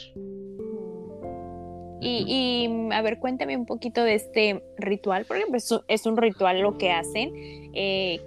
Y, 2.07 2.69
a 2.93 3.01
ver, 3.01 3.19
cuéntame 3.19 3.57
un 3.57 3.65
poquito 3.65 4.05
de 4.05 4.15
este 4.15 4.63
ritual, 4.77 5.25
porque 5.27 5.45
es 5.89 6.07
un 6.07 6.17
ritual 6.17 6.61
lo 6.61 6.77
que 6.77 6.91
hacen. 6.93 7.33
Eh, 7.73 8.21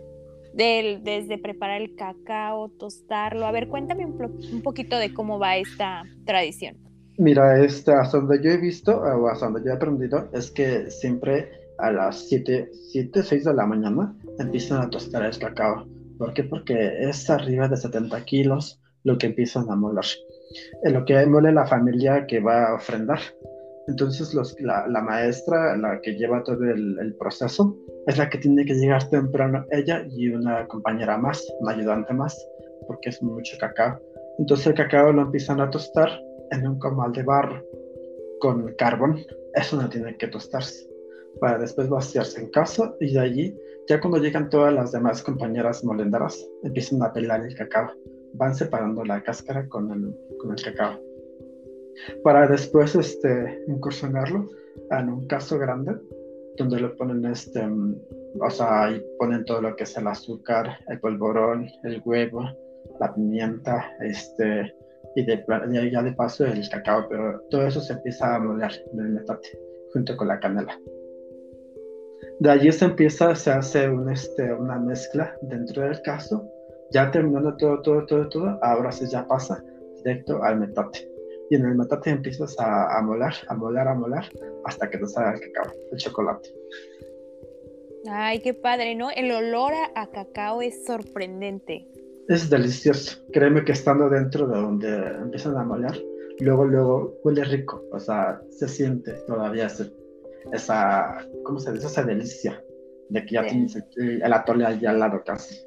desde 0.58 1.38
preparar 1.38 1.82
el 1.82 1.96
cacao, 1.96 2.70
tostarlo. 2.70 3.46
A 3.46 3.52
ver, 3.52 3.68
cuéntame 3.68 4.06
un, 4.06 4.62
poquito 4.64 4.98
de 4.98 5.14
cómo 5.14 5.38
va 5.38 5.58
esta 5.58 6.04
tradición. 6.26 6.78
Mira, 7.20 7.64
este, 7.64 7.92
hasta 7.94 8.18
donde 8.18 8.44
yo 8.44 8.52
he 8.52 8.58
visto, 8.58 9.00
o 9.00 9.28
hasta 9.28 9.46
donde 9.46 9.62
yo 9.64 9.72
he 9.72 9.76
aprendido, 9.76 10.30
es 10.34 10.52
que 10.52 10.90
siempre 10.90 11.50
a 11.80 11.92
las 11.92 12.28
7, 12.28 12.70
7, 12.92 13.24
6 13.24 13.44
de 13.46 13.54
la 13.54 13.66
mañana 13.66 14.16
empiezan 14.40 14.82
a 14.82 14.90
tostar 14.90 15.26
el 15.26 15.38
cacao. 15.38 15.88
¿Por 16.18 16.34
qué? 16.34 16.44
Porque 16.44 17.10
es 17.10 17.30
arriba 17.30 17.68
de 17.68 17.78
70 17.78 18.24
kilos 18.26 18.82
lo 19.04 19.18
que 19.18 19.28
empiezan 19.28 19.70
a 19.70 19.76
moler. 19.76 20.06
En 20.84 20.94
lo 20.94 21.06
que 21.06 21.26
mole 21.26 21.52
la 21.52 21.68
familia 21.68 22.26
que 22.26 22.40
va 22.40 22.70
a 22.70 22.76
ofrendar. 22.76 23.20
Entonces 23.88 24.34
los, 24.34 24.60
la, 24.60 25.02
maestra, 25.02 25.78
la 25.78 26.02
que 26.02 26.16
lleva 26.16 26.44
todo 26.44 26.64
el, 26.64 27.16
proceso, 27.18 27.78
es 28.06 28.18
la 28.18 28.30
que 28.30 28.38
tiene 28.38 28.66
que 28.66 28.74
llegar 28.74 29.10
temprano, 29.10 29.66
ella 29.72 30.06
y 30.10 30.28
una 30.30 30.68
compañera 30.68 31.18
más, 31.18 31.46
una 31.62 31.72
ayudante 31.72 32.14
más, 32.14 32.38
porque 32.86 33.10
es 33.10 33.24
mucho 33.24 33.56
cacao. 33.60 33.98
Entonces 34.40 34.68
el 34.68 34.74
cacao 34.74 35.14
lo 35.14 35.22
empiezan 35.22 35.62
a 35.62 35.70
tostar 35.70 36.10
en 36.52 36.68
un 36.68 36.80
comal 36.80 37.14
de 37.14 37.24
barro 37.24 37.64
con 38.42 38.74
carbón. 38.78 39.20
Eso 39.54 39.82
no 39.82 39.88
tiene 39.88 40.18
que 40.18 40.28
tostarse 40.28 40.97
para 41.40 41.58
después 41.58 41.90
vaciarse 41.90 42.42
en 42.42 42.50
casa 42.50 42.96
y 43.00 43.14
de 43.14 43.20
allí, 43.20 43.58
ya 43.88 44.00
cuando 44.00 44.20
llegan 44.20 44.50
todas 44.50 44.74
las 44.74 44.92
demás 44.92 45.24
compañeras 45.24 45.84
molenderas, 45.84 46.46
empiezan 46.64 47.02
a 47.04 47.14
pelar 47.14 47.46
el 47.46 47.56
cacao. 47.56 47.92
Van 48.34 48.56
separando 48.56 49.04
la 49.06 49.24
cáscara 49.24 49.68
con 49.68 49.92
el, 49.92 50.16
con 50.40 50.52
el 50.52 50.64
cacao 50.64 51.00
para 52.24 52.48
después 52.48 52.96
este, 52.96 53.64
incursionarlo 53.68 54.50
en 54.92 55.10
un 55.10 55.28
caso 55.28 55.58
grande 55.58 55.96
donde 56.58 56.80
le 56.82 56.90
ponen 56.90 57.26
este, 57.26 57.62
o 58.40 58.50
sea, 58.50 58.86
ahí 58.86 59.04
ponen 59.20 59.46
todo 59.46 59.62
lo 59.62 59.76
que 59.76 59.84
es 59.84 59.96
el 59.96 60.08
azúcar, 60.08 60.80
el 60.88 61.00
polvorón, 61.00 61.68
el 61.84 62.02
huevo, 62.04 62.44
la 63.00 63.14
pimienta, 63.14 63.92
este, 64.02 64.74
y 65.16 65.24
de, 65.24 65.46
ya 65.92 66.02
de 66.02 66.14
paso 66.14 66.46
el 66.46 66.68
cacao, 66.70 67.08
pero 67.10 67.40
todo 67.52 67.68
eso 67.68 67.80
se 67.80 67.94
empieza 67.94 68.36
a 68.36 68.40
moler 68.40 68.72
en 68.92 69.00
el 69.00 69.10
metate 69.10 69.60
junto 69.94 70.18
con 70.18 70.30
la 70.30 70.40
canela. 70.40 70.80
De 72.40 72.52
allí 72.52 72.72
se 72.72 72.86
empieza, 72.86 73.34
se 73.36 73.52
hace 73.52 73.90
un, 73.90 74.10
este, 74.12 74.54
una 74.54 74.78
mezcla 74.80 75.36
dentro 75.42 75.84
del 75.84 76.02
caso, 76.02 76.48
ya 76.92 77.10
terminando 77.12 77.56
todo, 77.58 77.82
todo, 77.82 78.06
todo, 78.06 78.30
todo, 78.30 78.60
ahora 78.62 78.92
se 78.92 79.08
ya 79.08 79.26
pasa 79.28 79.64
directo 79.98 80.44
al 80.44 80.60
metate. 80.60 81.10
Y 81.50 81.56
en 81.56 81.66
el 81.66 81.76
metate 81.76 82.10
empiezas 82.10 82.60
a, 82.60 82.98
a 82.98 83.02
molar, 83.02 83.34
a 83.48 83.56
molar, 83.56 83.88
a 83.88 83.96
molar, 83.96 84.26
hasta 84.66 84.90
que 84.90 84.98
te 84.98 85.08
salga 85.08 85.34
el 85.34 85.40
cacao, 85.40 85.74
el 85.92 85.98
chocolate. 85.98 86.54
Ay, 88.10 88.40
qué 88.40 88.54
padre, 88.54 88.96
¿no? 88.96 89.10
El 89.12 89.32
olor 89.32 89.74
a, 89.74 90.02
a 90.02 90.12
cacao 90.12 90.62
es 90.62 90.86
sorprendente. 90.86 91.88
Es 92.28 92.50
delicioso. 92.50 93.20
Créeme 93.32 93.64
que 93.64 93.72
estando 93.72 94.10
dentro 94.10 94.48
de 94.48 94.60
donde 94.60 94.88
empiezan 95.22 95.58
a 95.58 95.64
moler, 95.64 96.04
luego, 96.40 96.66
luego 96.66 97.18
huele 97.24 97.44
rico. 97.46 97.84
O 97.92 98.00
sea, 98.00 98.42
se 98.50 98.68
siente 98.68 99.14
todavía 99.28 99.70
esa, 100.54 101.28
¿cómo 101.44 101.60
se 101.60 101.74
dice? 101.74 101.88
Esa 101.88 102.04
delicia 102.04 102.64
de 103.10 103.26
que 103.26 103.36
ya 103.36 103.46
tienes 103.46 103.78
el, 103.96 104.34
atole 104.34 104.66
ahí 104.66 104.86
al 104.86 105.00
lado 105.00 105.24
casi. 105.26 105.64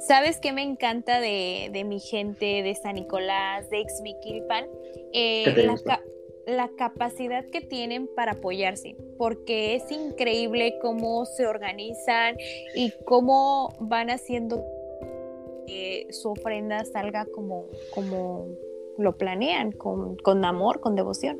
¿Sabes 0.00 0.38
qué 0.40 0.52
me 0.52 0.62
encanta 0.62 1.20
de, 1.20 1.70
de 1.72 1.84
mi 1.84 2.00
gente 2.00 2.62
de 2.62 2.74
San 2.74 2.94
Nicolás, 2.94 3.68
de 3.70 3.80
Exmiquilpan? 3.80 4.64
Eh, 5.12 5.68
la, 5.84 6.00
la 6.46 6.70
capacidad 6.78 7.44
que 7.44 7.60
tienen 7.60 8.08
para 8.16 8.32
apoyarse, 8.32 8.96
porque 9.18 9.74
es 9.74 9.90
increíble 9.90 10.78
cómo 10.80 11.26
se 11.26 11.46
organizan 11.46 12.36
y 12.74 12.92
cómo 13.04 13.76
van 13.80 14.10
haciendo 14.10 14.64
su 16.10 16.30
ofrenda 16.30 16.84
salga 16.84 17.26
como, 17.26 17.66
como 17.94 18.46
lo 18.96 19.16
planean, 19.16 19.72
con, 19.72 20.16
con 20.16 20.44
amor, 20.44 20.80
con 20.80 20.94
devoción. 20.96 21.38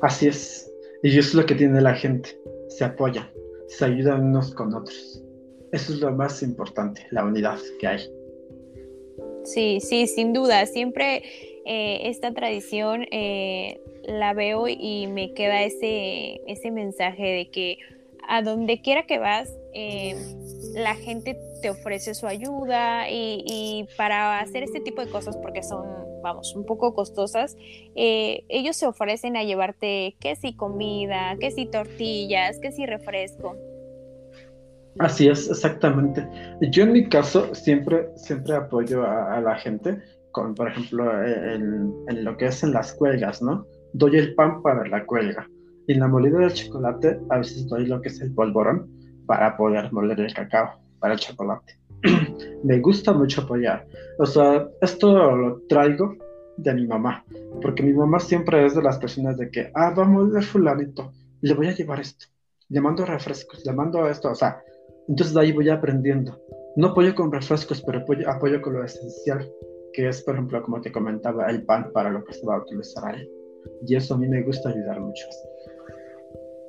Así 0.00 0.28
es. 0.28 0.69
Y 1.02 1.10
eso 1.10 1.28
es 1.28 1.34
lo 1.34 1.46
que 1.46 1.54
tiene 1.54 1.80
la 1.80 1.94
gente. 1.94 2.38
Se 2.68 2.84
apoyan, 2.84 3.28
se 3.68 3.84
ayudan 3.84 4.26
unos 4.26 4.54
con 4.54 4.74
otros. 4.74 5.22
Eso 5.72 5.92
es 5.92 6.00
lo 6.00 6.12
más 6.12 6.42
importante, 6.42 7.06
la 7.10 7.24
unidad 7.24 7.58
que 7.78 7.86
hay. 7.86 8.10
Sí, 9.44 9.78
sí, 9.80 10.06
sin 10.06 10.32
duda. 10.32 10.66
Siempre 10.66 11.22
eh, 11.64 12.08
esta 12.08 12.32
tradición 12.32 13.06
eh, 13.10 13.80
la 14.04 14.34
veo 14.34 14.66
y 14.68 15.06
me 15.06 15.32
queda 15.34 15.62
ese, 15.62 16.40
ese 16.46 16.70
mensaje 16.70 17.22
de 17.22 17.48
que 17.50 17.78
a 18.28 18.42
donde 18.42 18.80
quiera 18.80 19.06
que 19.06 19.18
vas, 19.18 19.52
eh, 19.74 20.14
la 20.74 20.94
gente 20.94 21.36
te 21.62 21.70
ofrece 21.70 22.14
su 22.14 22.26
ayuda 22.26 23.10
y, 23.10 23.86
para 23.96 24.40
hacer 24.40 24.62
este 24.62 24.80
tipo 24.80 25.04
de 25.04 25.10
cosas, 25.10 25.36
porque 25.36 25.62
son, 25.62 25.84
vamos, 26.22 26.54
un 26.54 26.64
poco 26.64 26.94
costosas, 26.94 27.56
eh, 27.94 28.44
ellos 28.48 28.76
se 28.76 28.86
ofrecen 28.86 29.36
a 29.36 29.44
llevarte 29.44 30.16
que 30.20 30.36
si 30.36 30.54
comida, 30.54 31.36
que 31.38 31.50
si 31.50 31.66
tortillas, 31.66 32.58
que 32.58 32.72
si 32.72 32.86
refresco. 32.86 33.56
Así 34.98 35.28
es, 35.28 35.48
exactamente. 35.48 36.26
Yo 36.70 36.82
en 36.82 36.92
mi 36.92 37.08
caso 37.08 37.54
siempre, 37.54 38.08
siempre 38.16 38.54
apoyo 38.54 39.04
a, 39.04 39.40
la 39.40 39.56
gente, 39.56 40.02
con, 40.32 40.54
por 40.54 40.68
ejemplo, 40.68 41.24
en, 41.24 41.94
en, 42.08 42.24
lo 42.24 42.36
que 42.36 42.46
es 42.46 42.62
en 42.62 42.72
las 42.72 42.92
cuelgas, 42.94 43.40
¿no? 43.40 43.66
Doy 43.92 44.16
el 44.16 44.34
pan 44.34 44.62
para 44.62 44.86
la 44.88 45.06
cuelga. 45.06 45.48
Y 45.86 45.92
en 45.94 46.00
la 46.00 46.08
molida 46.08 46.38
del 46.38 46.52
chocolate 46.52 47.20
a 47.30 47.38
veces 47.38 47.66
doy 47.68 47.86
lo 47.86 48.00
que 48.00 48.08
es 48.08 48.20
el 48.20 48.34
polvorón 48.34 48.88
para 49.26 49.56
poder 49.56 49.92
moler 49.92 50.20
el 50.20 50.34
cacao 50.34 50.80
para 50.98 51.14
el 51.14 51.20
chocolate. 51.20 51.79
me 52.64 52.78
gusta 52.80 53.12
mucho 53.12 53.42
apoyar. 53.42 53.86
O 54.18 54.26
sea, 54.26 54.68
esto 54.80 55.12
lo 55.36 55.62
traigo 55.68 56.14
de 56.56 56.74
mi 56.74 56.86
mamá, 56.86 57.24
porque 57.62 57.82
mi 57.82 57.92
mamá 57.92 58.20
siempre 58.20 58.66
es 58.66 58.74
de 58.74 58.82
las 58.82 58.98
personas 58.98 59.36
de 59.38 59.50
que, 59.50 59.70
ah, 59.74 59.92
vamos 59.96 60.34
a 60.36 60.42
fulanito, 60.42 61.12
le 61.40 61.54
voy 61.54 61.68
a 61.68 61.74
llevar 61.74 62.00
esto, 62.00 62.26
le 62.68 62.80
mando 62.80 63.06
refrescos, 63.06 63.64
le 63.64 63.72
mando 63.72 64.06
esto, 64.08 64.30
o 64.30 64.34
sea, 64.34 64.62
entonces 65.08 65.34
de 65.34 65.40
ahí 65.40 65.52
voy 65.52 65.68
aprendiendo. 65.68 66.38
No 66.76 66.88
apoyo 66.88 67.14
con 67.14 67.32
refrescos, 67.32 67.82
pero 67.82 68.00
apoyo, 68.00 68.28
apoyo 68.30 68.62
con 68.62 68.74
lo 68.74 68.84
esencial, 68.84 69.50
que 69.92 70.08
es, 70.08 70.22
por 70.22 70.34
ejemplo, 70.34 70.62
como 70.62 70.80
te 70.80 70.92
comentaba, 70.92 71.50
el 71.50 71.64
pan 71.64 71.90
para 71.92 72.10
lo 72.10 72.24
que 72.24 72.32
se 72.32 72.46
va 72.46 72.56
a 72.56 72.62
utilizar 72.62 73.04
ahí. 73.06 73.28
Y 73.86 73.96
eso 73.96 74.14
a 74.14 74.18
mí 74.18 74.28
me 74.28 74.42
gusta 74.42 74.68
ayudar 74.68 75.00
mucho. 75.00 75.26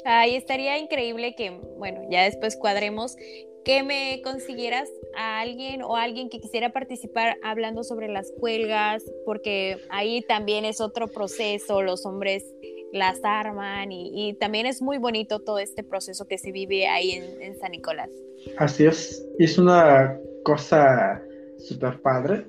Ay, 0.05 0.35
estaría 0.35 0.79
increíble 0.79 1.35
que, 1.35 1.51
bueno, 1.77 2.01
ya 2.09 2.23
después 2.23 2.57
cuadremos 2.57 3.15
que 3.63 3.83
me 3.83 4.21
consiguieras 4.23 4.89
a 5.15 5.39
alguien 5.39 5.83
o 5.83 5.95
alguien 5.95 6.29
que 6.29 6.39
quisiera 6.39 6.71
participar 6.71 7.37
hablando 7.43 7.83
sobre 7.83 8.07
las 8.07 8.31
cuelgas, 8.39 9.03
porque 9.25 9.77
ahí 9.89 10.21
también 10.21 10.65
es 10.65 10.81
otro 10.81 11.07
proceso, 11.07 11.81
los 11.81 12.05
hombres 12.05 12.43
las 12.91 13.19
arman 13.23 13.91
y, 13.91 14.33
también 14.39 14.65
es 14.65 14.81
muy 14.81 14.97
bonito 14.97 15.39
todo 15.39 15.59
este 15.59 15.83
proceso 15.83 16.27
que 16.27 16.37
se 16.37 16.51
vive 16.51 16.87
ahí 16.87 17.11
en, 17.11 17.41
en 17.41 17.57
San 17.57 17.71
Nicolás. 17.71 18.09
Así 18.57 18.85
es, 18.85 19.25
es 19.39 19.57
una 19.57 20.19
cosa 20.43 21.21
súper 21.57 22.01
padre 22.01 22.45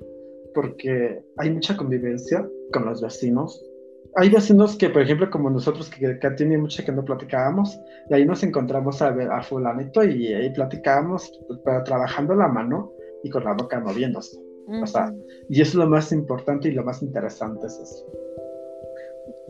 porque 0.53 1.23
hay 1.37 1.51
mucha 1.51 1.75
convivencia 1.77 2.47
con 2.71 2.85
los 2.85 3.01
vecinos, 3.01 3.63
hay 4.15 4.29
vecinos 4.29 4.77
que, 4.77 4.89
por 4.89 5.01
ejemplo, 5.01 5.29
como 5.29 5.49
nosotros, 5.49 5.89
que, 5.89 6.19
que 6.19 6.29
tiene 6.31 6.57
mucho 6.57 6.83
que 6.83 6.91
no 6.91 7.03
platicábamos, 7.03 7.79
y 8.09 8.13
ahí 8.13 8.25
nos 8.25 8.43
encontramos 8.43 9.01
a, 9.01 9.11
ver, 9.11 9.31
a 9.31 9.41
fulanito 9.41 10.03
y 10.03 10.33
ahí 10.33 10.49
platicábamos, 10.51 11.39
pero 11.63 11.83
trabajando 11.83 12.35
la 12.35 12.47
mano 12.47 12.91
y 13.23 13.29
con 13.29 13.43
la 13.43 13.53
boca 13.53 13.79
moviéndose. 13.79 14.37
O 14.81 14.87
sea, 14.87 15.13
y 15.49 15.61
eso 15.61 15.71
es 15.71 15.75
lo 15.75 15.87
más 15.87 16.11
importante 16.11 16.69
y 16.69 16.71
lo 16.71 16.83
más 16.83 17.01
interesante 17.01 17.67
es 17.67 17.79
eso. 17.79 18.05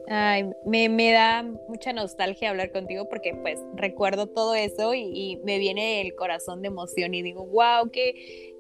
Ay, 0.08 0.50
me, 0.66 0.90
me, 0.90 1.12
da 1.12 1.44
mucha 1.70 1.94
nostalgia 1.94 2.50
hablar 2.50 2.72
contigo 2.72 3.08
porque 3.08 3.34
pues 3.42 3.60
recuerdo 3.76 4.28
todo 4.28 4.54
eso 4.54 4.94
y, 4.94 5.02
y, 5.02 5.38
me 5.46 5.60
viene 5.60 6.02
el 6.02 6.14
corazón 6.16 6.62
de 6.62 6.68
emoción 6.68 7.14
y 7.14 7.22
digo, 7.22 7.46
wow, 7.46 7.90
qué, 7.92 8.14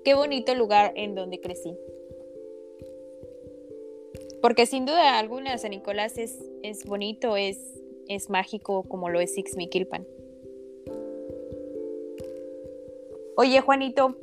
qué 0.05 0.13
bonito 0.13 0.55
lugar 0.55 0.93
en 0.95 1.15
donde 1.15 1.39
crecí. 1.41 1.75
Porque 4.43 4.65
sin 4.65 4.85
duda 4.85 5.19
alguna 5.19 5.57
San 5.57 5.71
Nicolás 5.71 6.17
es, 6.17 6.37
es 6.63 6.83
bonito, 6.85 7.37
es, 7.37 7.81
es 8.09 8.29
mágico 8.29 8.83
como 8.83 9.07
lo 9.07 9.21
es 9.21 9.37
Ixmiquilpan. 9.37 10.05
Oye, 13.37 13.61
Juanito, 13.61 14.17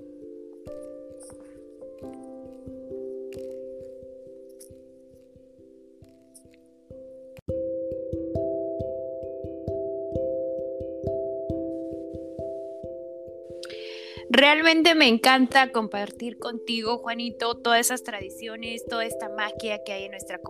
Realmente 14.32 14.94
me 14.94 15.08
encanta 15.08 15.72
compartir 15.72 16.38
contigo, 16.38 16.98
Juanito, 16.98 17.56
todas 17.56 17.80
esas 17.80 18.04
tradiciones, 18.04 18.86
toda 18.86 19.04
esta 19.04 19.28
magia 19.28 19.82
que 19.84 19.92
hay 19.92 20.04
en 20.04 20.12
nuestra 20.12 20.40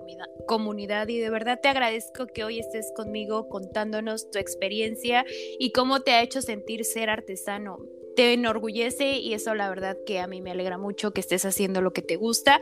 comunidad 0.47 1.09
y 1.09 1.19
de 1.19 1.31
verdad 1.31 1.61
te 1.63 1.71
agradezco 1.71 2.27
que 2.27 2.45
hoy 2.45 2.59
estés 2.59 2.93
conmigo 2.95 3.49
contándonos 3.49 4.31
tu 4.31 4.39
experiencia 4.39 5.25
y 5.59 5.73
cómo 5.73 6.01
te 6.01 6.11
ha 6.11 6.23
hecho 6.23 6.43
sentir 6.43 6.85
ser 6.85 7.09
artesano. 7.09 7.79
Te 8.17 8.35
enorgullece 8.35 9.19
y 9.19 9.33
eso 9.33 9.55
la 9.55 9.71
verdad 9.71 9.97
que 10.05 10.19
a 10.19 10.27
mí 10.27 10.43
me 10.43 10.51
alegra 10.51 10.77
mucho 10.77 11.13
que 11.13 11.23
estés 11.23 11.47
haciendo 11.47 11.81
lo 11.81 11.95
que 11.95 12.03
te 12.03 12.17
gusta 12.17 12.61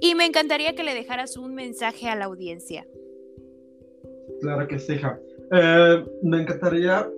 y 0.00 0.16
me 0.16 0.26
encantaría 0.26 0.74
que 0.74 0.82
le 0.82 0.94
dejaras 0.94 1.36
un 1.36 1.54
mensaje 1.54 2.08
a 2.08 2.16
la 2.16 2.24
audiencia. 2.24 2.88
Claro 4.40 4.66
que 4.66 4.80
sí, 4.80 4.94
hija. 4.94 5.20
Eh, 5.52 6.04
me 6.22 6.42
encantaría 6.42 7.08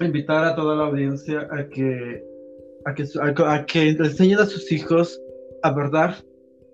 invitar 0.00 0.42
a 0.44 0.56
toda 0.56 0.74
la 0.74 0.84
audiencia 0.84 1.46
a 1.50 1.68
que 1.68 2.31
a 2.84 2.94
que, 2.94 3.04
a, 3.44 3.66
que 3.66 3.88
enseñen 3.90 4.38
a 4.38 4.46
sus 4.46 4.70
hijos 4.72 5.20
a 5.62 5.72
verdad, 5.72 6.16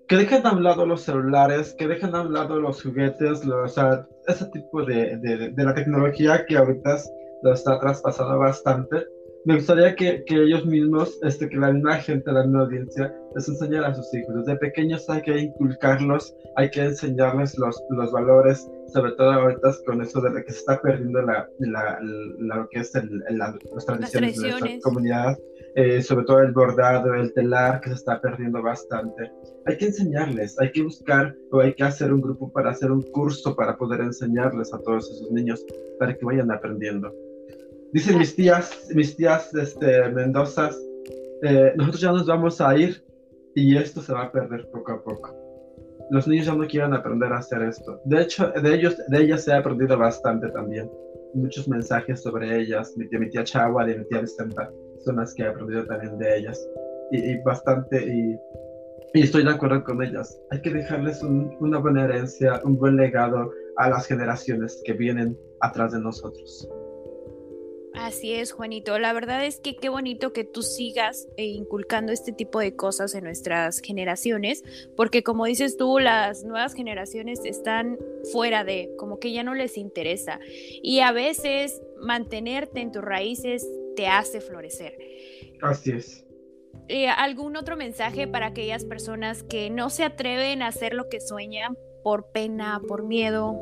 que 0.08 0.16
dejen 0.16 0.46
a 0.46 0.52
un 0.52 0.62
lado 0.64 0.86
los 0.86 1.02
celulares, 1.02 1.74
que 1.78 1.86
dejen 1.86 2.14
a 2.14 2.22
un 2.22 2.32
lado 2.32 2.58
los 2.58 2.82
juguetes, 2.82 3.46
o 3.46 3.68
sea, 3.68 4.06
ese 4.26 4.46
tipo 4.46 4.84
de, 4.84 5.18
de, 5.18 5.50
de, 5.50 5.64
la 5.64 5.74
tecnología 5.74 6.44
que 6.46 6.56
ahorita 6.56 6.98
lo 7.42 7.52
está 7.52 7.78
traspasando 7.78 8.38
bastante. 8.38 9.04
Me 9.44 9.54
gustaría 9.56 9.94
que, 9.94 10.24
que, 10.24 10.42
ellos 10.42 10.66
mismos, 10.66 11.18
este, 11.22 11.48
que 11.48 11.56
la 11.56 11.72
misma 11.72 11.96
gente, 11.96 12.32
la 12.32 12.42
misma 12.42 12.62
audiencia, 12.62 13.14
les 13.34 13.48
enseñara 13.48 13.88
a 13.88 13.94
sus 13.94 14.12
hijos. 14.12 14.34
Desde 14.34 14.58
pequeños 14.58 15.08
hay 15.08 15.22
que 15.22 15.38
inculcarlos, 15.38 16.34
hay 16.56 16.70
que 16.70 16.84
enseñarles 16.84 17.56
los, 17.56 17.80
los 17.90 18.10
valores, 18.10 18.68
sobre 18.92 19.12
todo 19.12 19.30
ahorita 19.30 19.74
con 19.86 20.02
eso 20.02 20.20
de 20.20 20.44
que 20.44 20.52
se 20.52 20.58
está 20.58 20.80
perdiendo 20.80 21.22
la, 21.22 21.48
la, 21.60 21.98
lo 22.02 22.68
que 22.68 22.80
es 22.80 22.94
el, 22.94 23.22
las 23.30 23.86
tradiciones 23.86 24.40
de 24.40 24.50
nuestra 24.50 24.80
comunidad. 24.82 25.38
Eh, 25.80 26.02
sobre 26.02 26.24
todo 26.24 26.40
el 26.40 26.50
bordado, 26.50 27.14
el 27.14 27.32
telar, 27.32 27.80
que 27.80 27.90
se 27.90 27.94
está 27.94 28.20
perdiendo 28.20 28.60
bastante. 28.60 29.30
Hay 29.64 29.76
que 29.76 29.86
enseñarles, 29.86 30.58
hay 30.58 30.72
que 30.72 30.82
buscar 30.82 31.36
o 31.52 31.60
hay 31.60 31.72
que 31.72 31.84
hacer 31.84 32.12
un 32.12 32.20
grupo 32.20 32.50
para 32.50 32.72
hacer 32.72 32.90
un 32.90 33.02
curso 33.12 33.54
para 33.54 33.76
poder 33.76 34.00
enseñarles 34.00 34.74
a 34.74 34.82
todos 34.82 35.08
esos 35.08 35.30
niños, 35.30 35.64
para 36.00 36.16
que 36.16 36.24
vayan 36.24 36.50
aprendiendo. 36.50 37.14
Dicen 37.92 38.18
mis 38.18 38.34
tías, 38.34 38.88
mis 38.92 39.14
tías 39.16 39.54
este, 39.54 40.08
Mendoza, 40.08 40.70
eh, 41.44 41.72
nosotros 41.76 42.00
ya 42.00 42.10
nos 42.10 42.26
vamos 42.26 42.60
a 42.60 42.76
ir 42.76 43.00
y 43.54 43.76
esto 43.76 44.02
se 44.02 44.12
va 44.12 44.22
a 44.22 44.32
perder 44.32 44.68
poco 44.72 44.90
a 44.90 45.00
poco. 45.04 45.32
Los 46.10 46.26
niños 46.26 46.46
ya 46.46 46.56
no 46.56 46.66
quieren 46.66 46.92
aprender 46.92 47.32
a 47.32 47.38
hacer 47.38 47.62
esto. 47.62 48.00
De 48.04 48.22
hecho, 48.22 48.50
de 48.50 48.74
ellos, 48.74 48.96
de 49.06 49.20
ellas 49.20 49.48
ha 49.48 49.58
aprendido 49.58 49.96
bastante 49.96 50.48
también. 50.48 50.90
Muchos 51.34 51.68
mensajes 51.68 52.20
sobre 52.20 52.62
ellas. 52.62 52.96
Tía, 52.96 53.20
mi 53.20 53.30
tía 53.30 53.44
Chagua 53.44 53.88
y 53.88 53.96
mi 53.96 54.04
tía 54.06 54.22
Vicenta 54.22 54.68
son 55.04 55.16
las 55.16 55.34
que 55.34 55.42
he 55.42 55.46
aprendido 55.46 55.84
también 55.86 56.18
de 56.18 56.38
ellas. 56.38 56.68
Y, 57.10 57.38
bastante, 57.38 58.04
y, 58.04 58.38
estoy 59.14 59.44
de 59.44 59.50
acuerdo 59.50 59.82
con 59.84 60.02
ellas. 60.02 60.40
Hay 60.50 60.60
que 60.60 60.70
dejarles 60.70 61.22
una 61.22 61.78
buena 61.78 62.04
herencia, 62.04 62.60
un 62.64 62.78
buen 62.78 62.96
legado 62.96 63.50
a 63.76 63.88
las 63.90 64.06
generaciones 64.06 64.80
que 64.84 64.92
vienen 64.92 65.38
atrás 65.60 65.92
de 65.92 66.00
nosotros. 66.00 66.68
Así 67.98 68.32
es, 68.32 68.52
Juanito. 68.52 68.96
La 69.00 69.12
verdad 69.12 69.44
es 69.44 69.58
que 69.58 69.74
qué 69.74 69.88
bonito 69.88 70.32
que 70.32 70.44
tú 70.44 70.62
sigas 70.62 71.26
eh, 71.36 71.46
inculcando 71.46 72.12
este 72.12 72.32
tipo 72.32 72.60
de 72.60 72.76
cosas 72.76 73.14
en 73.16 73.24
nuestras 73.24 73.80
generaciones, 73.80 74.62
porque 74.96 75.24
como 75.24 75.46
dices 75.46 75.76
tú, 75.76 75.98
las 75.98 76.44
nuevas 76.44 76.74
generaciones 76.74 77.40
están 77.44 77.98
fuera 78.32 78.62
de, 78.62 78.92
como 78.98 79.18
que 79.18 79.32
ya 79.32 79.42
no 79.42 79.54
les 79.54 79.76
interesa. 79.76 80.38
Y 80.80 81.00
a 81.00 81.10
veces 81.10 81.82
mantenerte 82.00 82.80
en 82.80 82.92
tus 82.92 83.02
raíces 83.02 83.68
te 83.98 84.06
hace 84.06 84.40
florecer. 84.40 84.96
Así 85.60 85.90
es. 85.90 86.24
Eh, 86.86 87.08
¿Algún 87.08 87.56
otro 87.56 87.76
mensaje 87.76 88.28
para 88.28 88.46
aquellas 88.46 88.84
personas 88.84 89.42
que 89.42 89.70
no 89.70 89.90
se 89.90 90.04
atreven 90.04 90.62
a 90.62 90.68
hacer 90.68 90.94
lo 90.94 91.08
que 91.08 91.20
sueñan 91.20 91.76
por 92.04 92.30
pena, 92.30 92.80
por 92.86 93.02
miedo? 93.02 93.56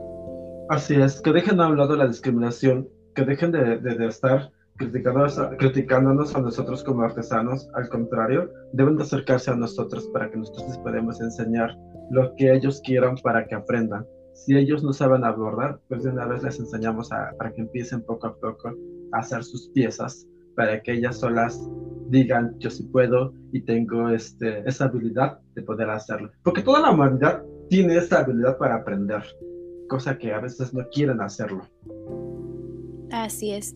Así 0.69 0.95
es, 0.95 1.23
que 1.23 1.33
dejen 1.33 1.59
a 1.59 1.69
un 1.69 1.79
lado 1.79 1.97
la 1.97 2.07
discriminación 2.07 2.87
que 3.15 3.25
dejen 3.25 3.51
de, 3.51 3.79
de, 3.79 4.07
estar 4.07 4.53
criticándonos, 4.77 5.41
criticándonos 5.59 6.37
a 6.37 6.41
nosotros 6.43 6.85
como 6.85 7.03
artesanos, 7.03 7.71
al 7.73 7.89
contrario, 7.89 8.51
deben 8.75 8.99
de 8.99 9.05
acercarse 9.05 9.51
a 9.51 9.57
nosotros 9.57 10.07
para 10.13 10.31
que 10.31 10.37
nosotros 10.37 10.69
les 10.69 10.79
podamos 10.79 11.19
enseñar 11.19 11.75
lo 12.11 12.35
que 12.35 12.53
ellos 12.53 12.83
quieran 12.85 13.17
para 13.23 13.47
que 13.47 13.55
aprendan. 13.55 14.07
Si 14.37 14.55
ellos 14.55 14.85
no 14.85 14.93
saben 14.93 15.25
abordar, 15.25 15.81
pues 15.89 16.05
de 16.05 16.11
una 16.11 16.27
vez 16.27 16.43
les 16.43 16.61
enseñamos 16.61 17.11
a, 17.11 17.33
para 17.39 17.53
que 17.53 17.63
empiecen 17.63 18.03
poco 18.03 18.27
a 18.27 18.37
poco 18.37 18.69
a 19.13 19.19
hacer 19.19 19.43
sus 19.43 19.71
piezas, 19.71 20.29
para 20.55 20.83
que 20.83 20.93
ellas 20.93 21.19
solas 21.19 21.59
digan, 22.11 22.55
yo 22.59 22.69
sí 22.71 22.85
puedo 22.85 23.33
y 23.53 23.63
tengo 23.63 24.11
este, 24.11 24.63
esa 24.69 24.85
habilidad 24.85 25.41
de 25.55 25.63
poder 25.63 25.89
hacerlo. 25.89 26.31
Porque 26.43 26.63
toda 26.63 26.81
la 26.81 26.91
humanidad 26.91 27.43
tiene 27.71 27.97
esa 27.97 28.21
habilidad 28.21 28.59
para 28.59 28.77
aprender, 28.77 29.23
cosa 29.89 30.19
que 30.19 30.33
a 30.33 30.41
veces 30.41 30.75
no 30.75 30.87
quieren 30.91 31.21
hacerlo. 31.23 31.63
Así 33.11 33.53
es. 33.53 33.75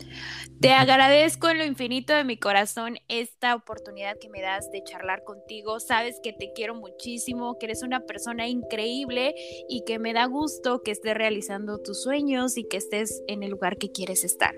Te 0.61 0.73
agradezco 0.73 1.49
en 1.49 1.59
lo 1.59 1.65
infinito 1.65 2.13
de 2.13 2.25
mi 2.25 2.37
corazón 2.37 2.97
esta 3.09 3.55
oportunidad 3.55 4.19
que 4.21 4.29
me 4.29 4.43
das 4.43 4.71
de 4.73 4.83
charlar 4.83 5.25
contigo. 5.25 5.81
Sabes 5.81 6.21
que 6.23 6.33
te 6.33 6.53
quiero 6.53 6.75
muchísimo, 6.75 7.57
que 7.59 7.67
eres 7.67 7.83
una 7.83 8.01
persona 8.01 8.49
increíble 8.49 9.35
y 9.69 9.85
que 9.85 9.99
me 9.99 10.13
da 10.13 10.27
gusto 10.27 10.83
que 10.83 10.91
estés 10.91 11.15
realizando 11.15 11.79
tus 11.79 12.03
sueños 12.03 12.57
y 12.59 12.67
que 12.69 12.77
estés 12.77 13.23
en 13.29 13.43
el 13.43 13.53
lugar 13.53 13.79
que 13.79 13.91
quieres 13.91 14.25
estar. 14.25 14.55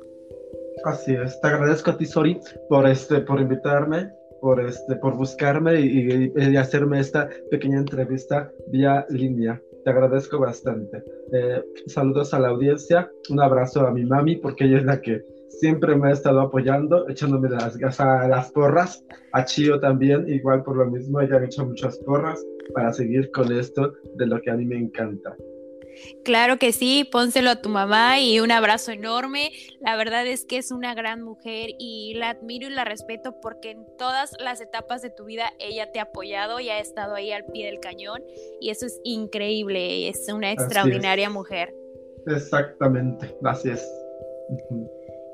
Así 0.84 1.14
es. 1.14 1.40
Te 1.40 1.48
agradezco 1.48 1.90
a 1.90 1.98
ti, 1.98 2.06
Sori, 2.06 2.40
por 2.68 2.88
este, 2.88 3.20
por 3.20 3.40
invitarme, 3.40 4.10
por 4.40 4.60
este, 4.60 4.96
por 4.96 5.16
buscarme 5.16 5.80
y 5.80 6.56
hacerme 6.56 6.98
esta 6.98 7.28
pequeña 7.50 7.78
entrevista 7.78 8.50
vía 8.68 9.06
línea 9.10 9.60
te 9.84 9.90
agradezco 9.90 10.38
bastante. 10.38 11.02
Eh, 11.32 11.62
saludos 11.86 12.34
a 12.34 12.40
la 12.40 12.48
audiencia, 12.48 13.10
un 13.30 13.40
abrazo 13.40 13.86
a 13.86 13.90
mi 13.90 14.04
mami, 14.04 14.36
porque 14.36 14.64
ella 14.64 14.78
es 14.78 14.84
la 14.84 15.00
que 15.00 15.24
siempre 15.48 15.94
me 15.96 16.08
ha 16.08 16.12
estado 16.12 16.40
apoyando, 16.40 17.08
echándome 17.08 17.48
las, 17.48 17.78
las 17.78 18.52
porras, 18.52 19.04
a 19.32 19.44
Chio 19.44 19.78
también, 19.80 20.28
igual 20.28 20.62
por 20.62 20.76
lo 20.76 20.86
mismo, 20.86 21.20
ella 21.20 21.36
ha 21.36 21.44
hecho 21.44 21.64
muchas 21.66 21.98
porras 21.98 22.44
para 22.74 22.92
seguir 22.92 23.30
con 23.30 23.52
esto 23.52 23.92
de 24.16 24.26
lo 24.26 24.40
que 24.40 24.50
a 24.50 24.54
mí 24.54 24.64
me 24.64 24.78
encanta. 24.78 25.36
Claro 26.24 26.58
que 26.58 26.72
sí, 26.72 27.04
pónselo 27.04 27.50
a 27.50 27.56
tu 27.56 27.68
mamá 27.68 28.20
y 28.20 28.40
un 28.40 28.50
abrazo 28.50 28.92
enorme. 28.92 29.52
La 29.80 29.96
verdad 29.96 30.26
es 30.26 30.44
que 30.44 30.58
es 30.58 30.70
una 30.70 30.94
gran 30.94 31.22
mujer 31.22 31.70
y 31.78 32.14
la 32.14 32.30
admiro 32.30 32.66
y 32.68 32.70
la 32.70 32.84
respeto 32.84 33.40
porque 33.40 33.70
en 33.70 33.86
todas 33.96 34.34
las 34.38 34.60
etapas 34.60 35.02
de 35.02 35.10
tu 35.10 35.24
vida 35.24 35.52
ella 35.58 35.90
te 35.92 35.98
ha 35.98 36.04
apoyado 36.04 36.60
y 36.60 36.68
ha 36.68 36.78
estado 36.78 37.14
ahí 37.14 37.32
al 37.32 37.44
pie 37.44 37.66
del 37.66 37.80
cañón 37.80 38.22
y 38.60 38.70
eso 38.70 38.86
es 38.86 39.00
increíble, 39.04 40.08
es 40.08 40.28
una 40.32 40.52
extraordinaria 40.52 41.30
mujer. 41.30 41.74
Exactamente, 42.26 43.34
gracias. 43.40 43.86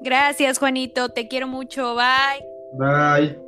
Gracias 0.01 0.59
Juanito, 0.59 1.09
te 1.09 1.29
quiero 1.29 1.47
mucho, 1.47 1.94
bye. 1.94 2.47
Bye. 2.73 3.48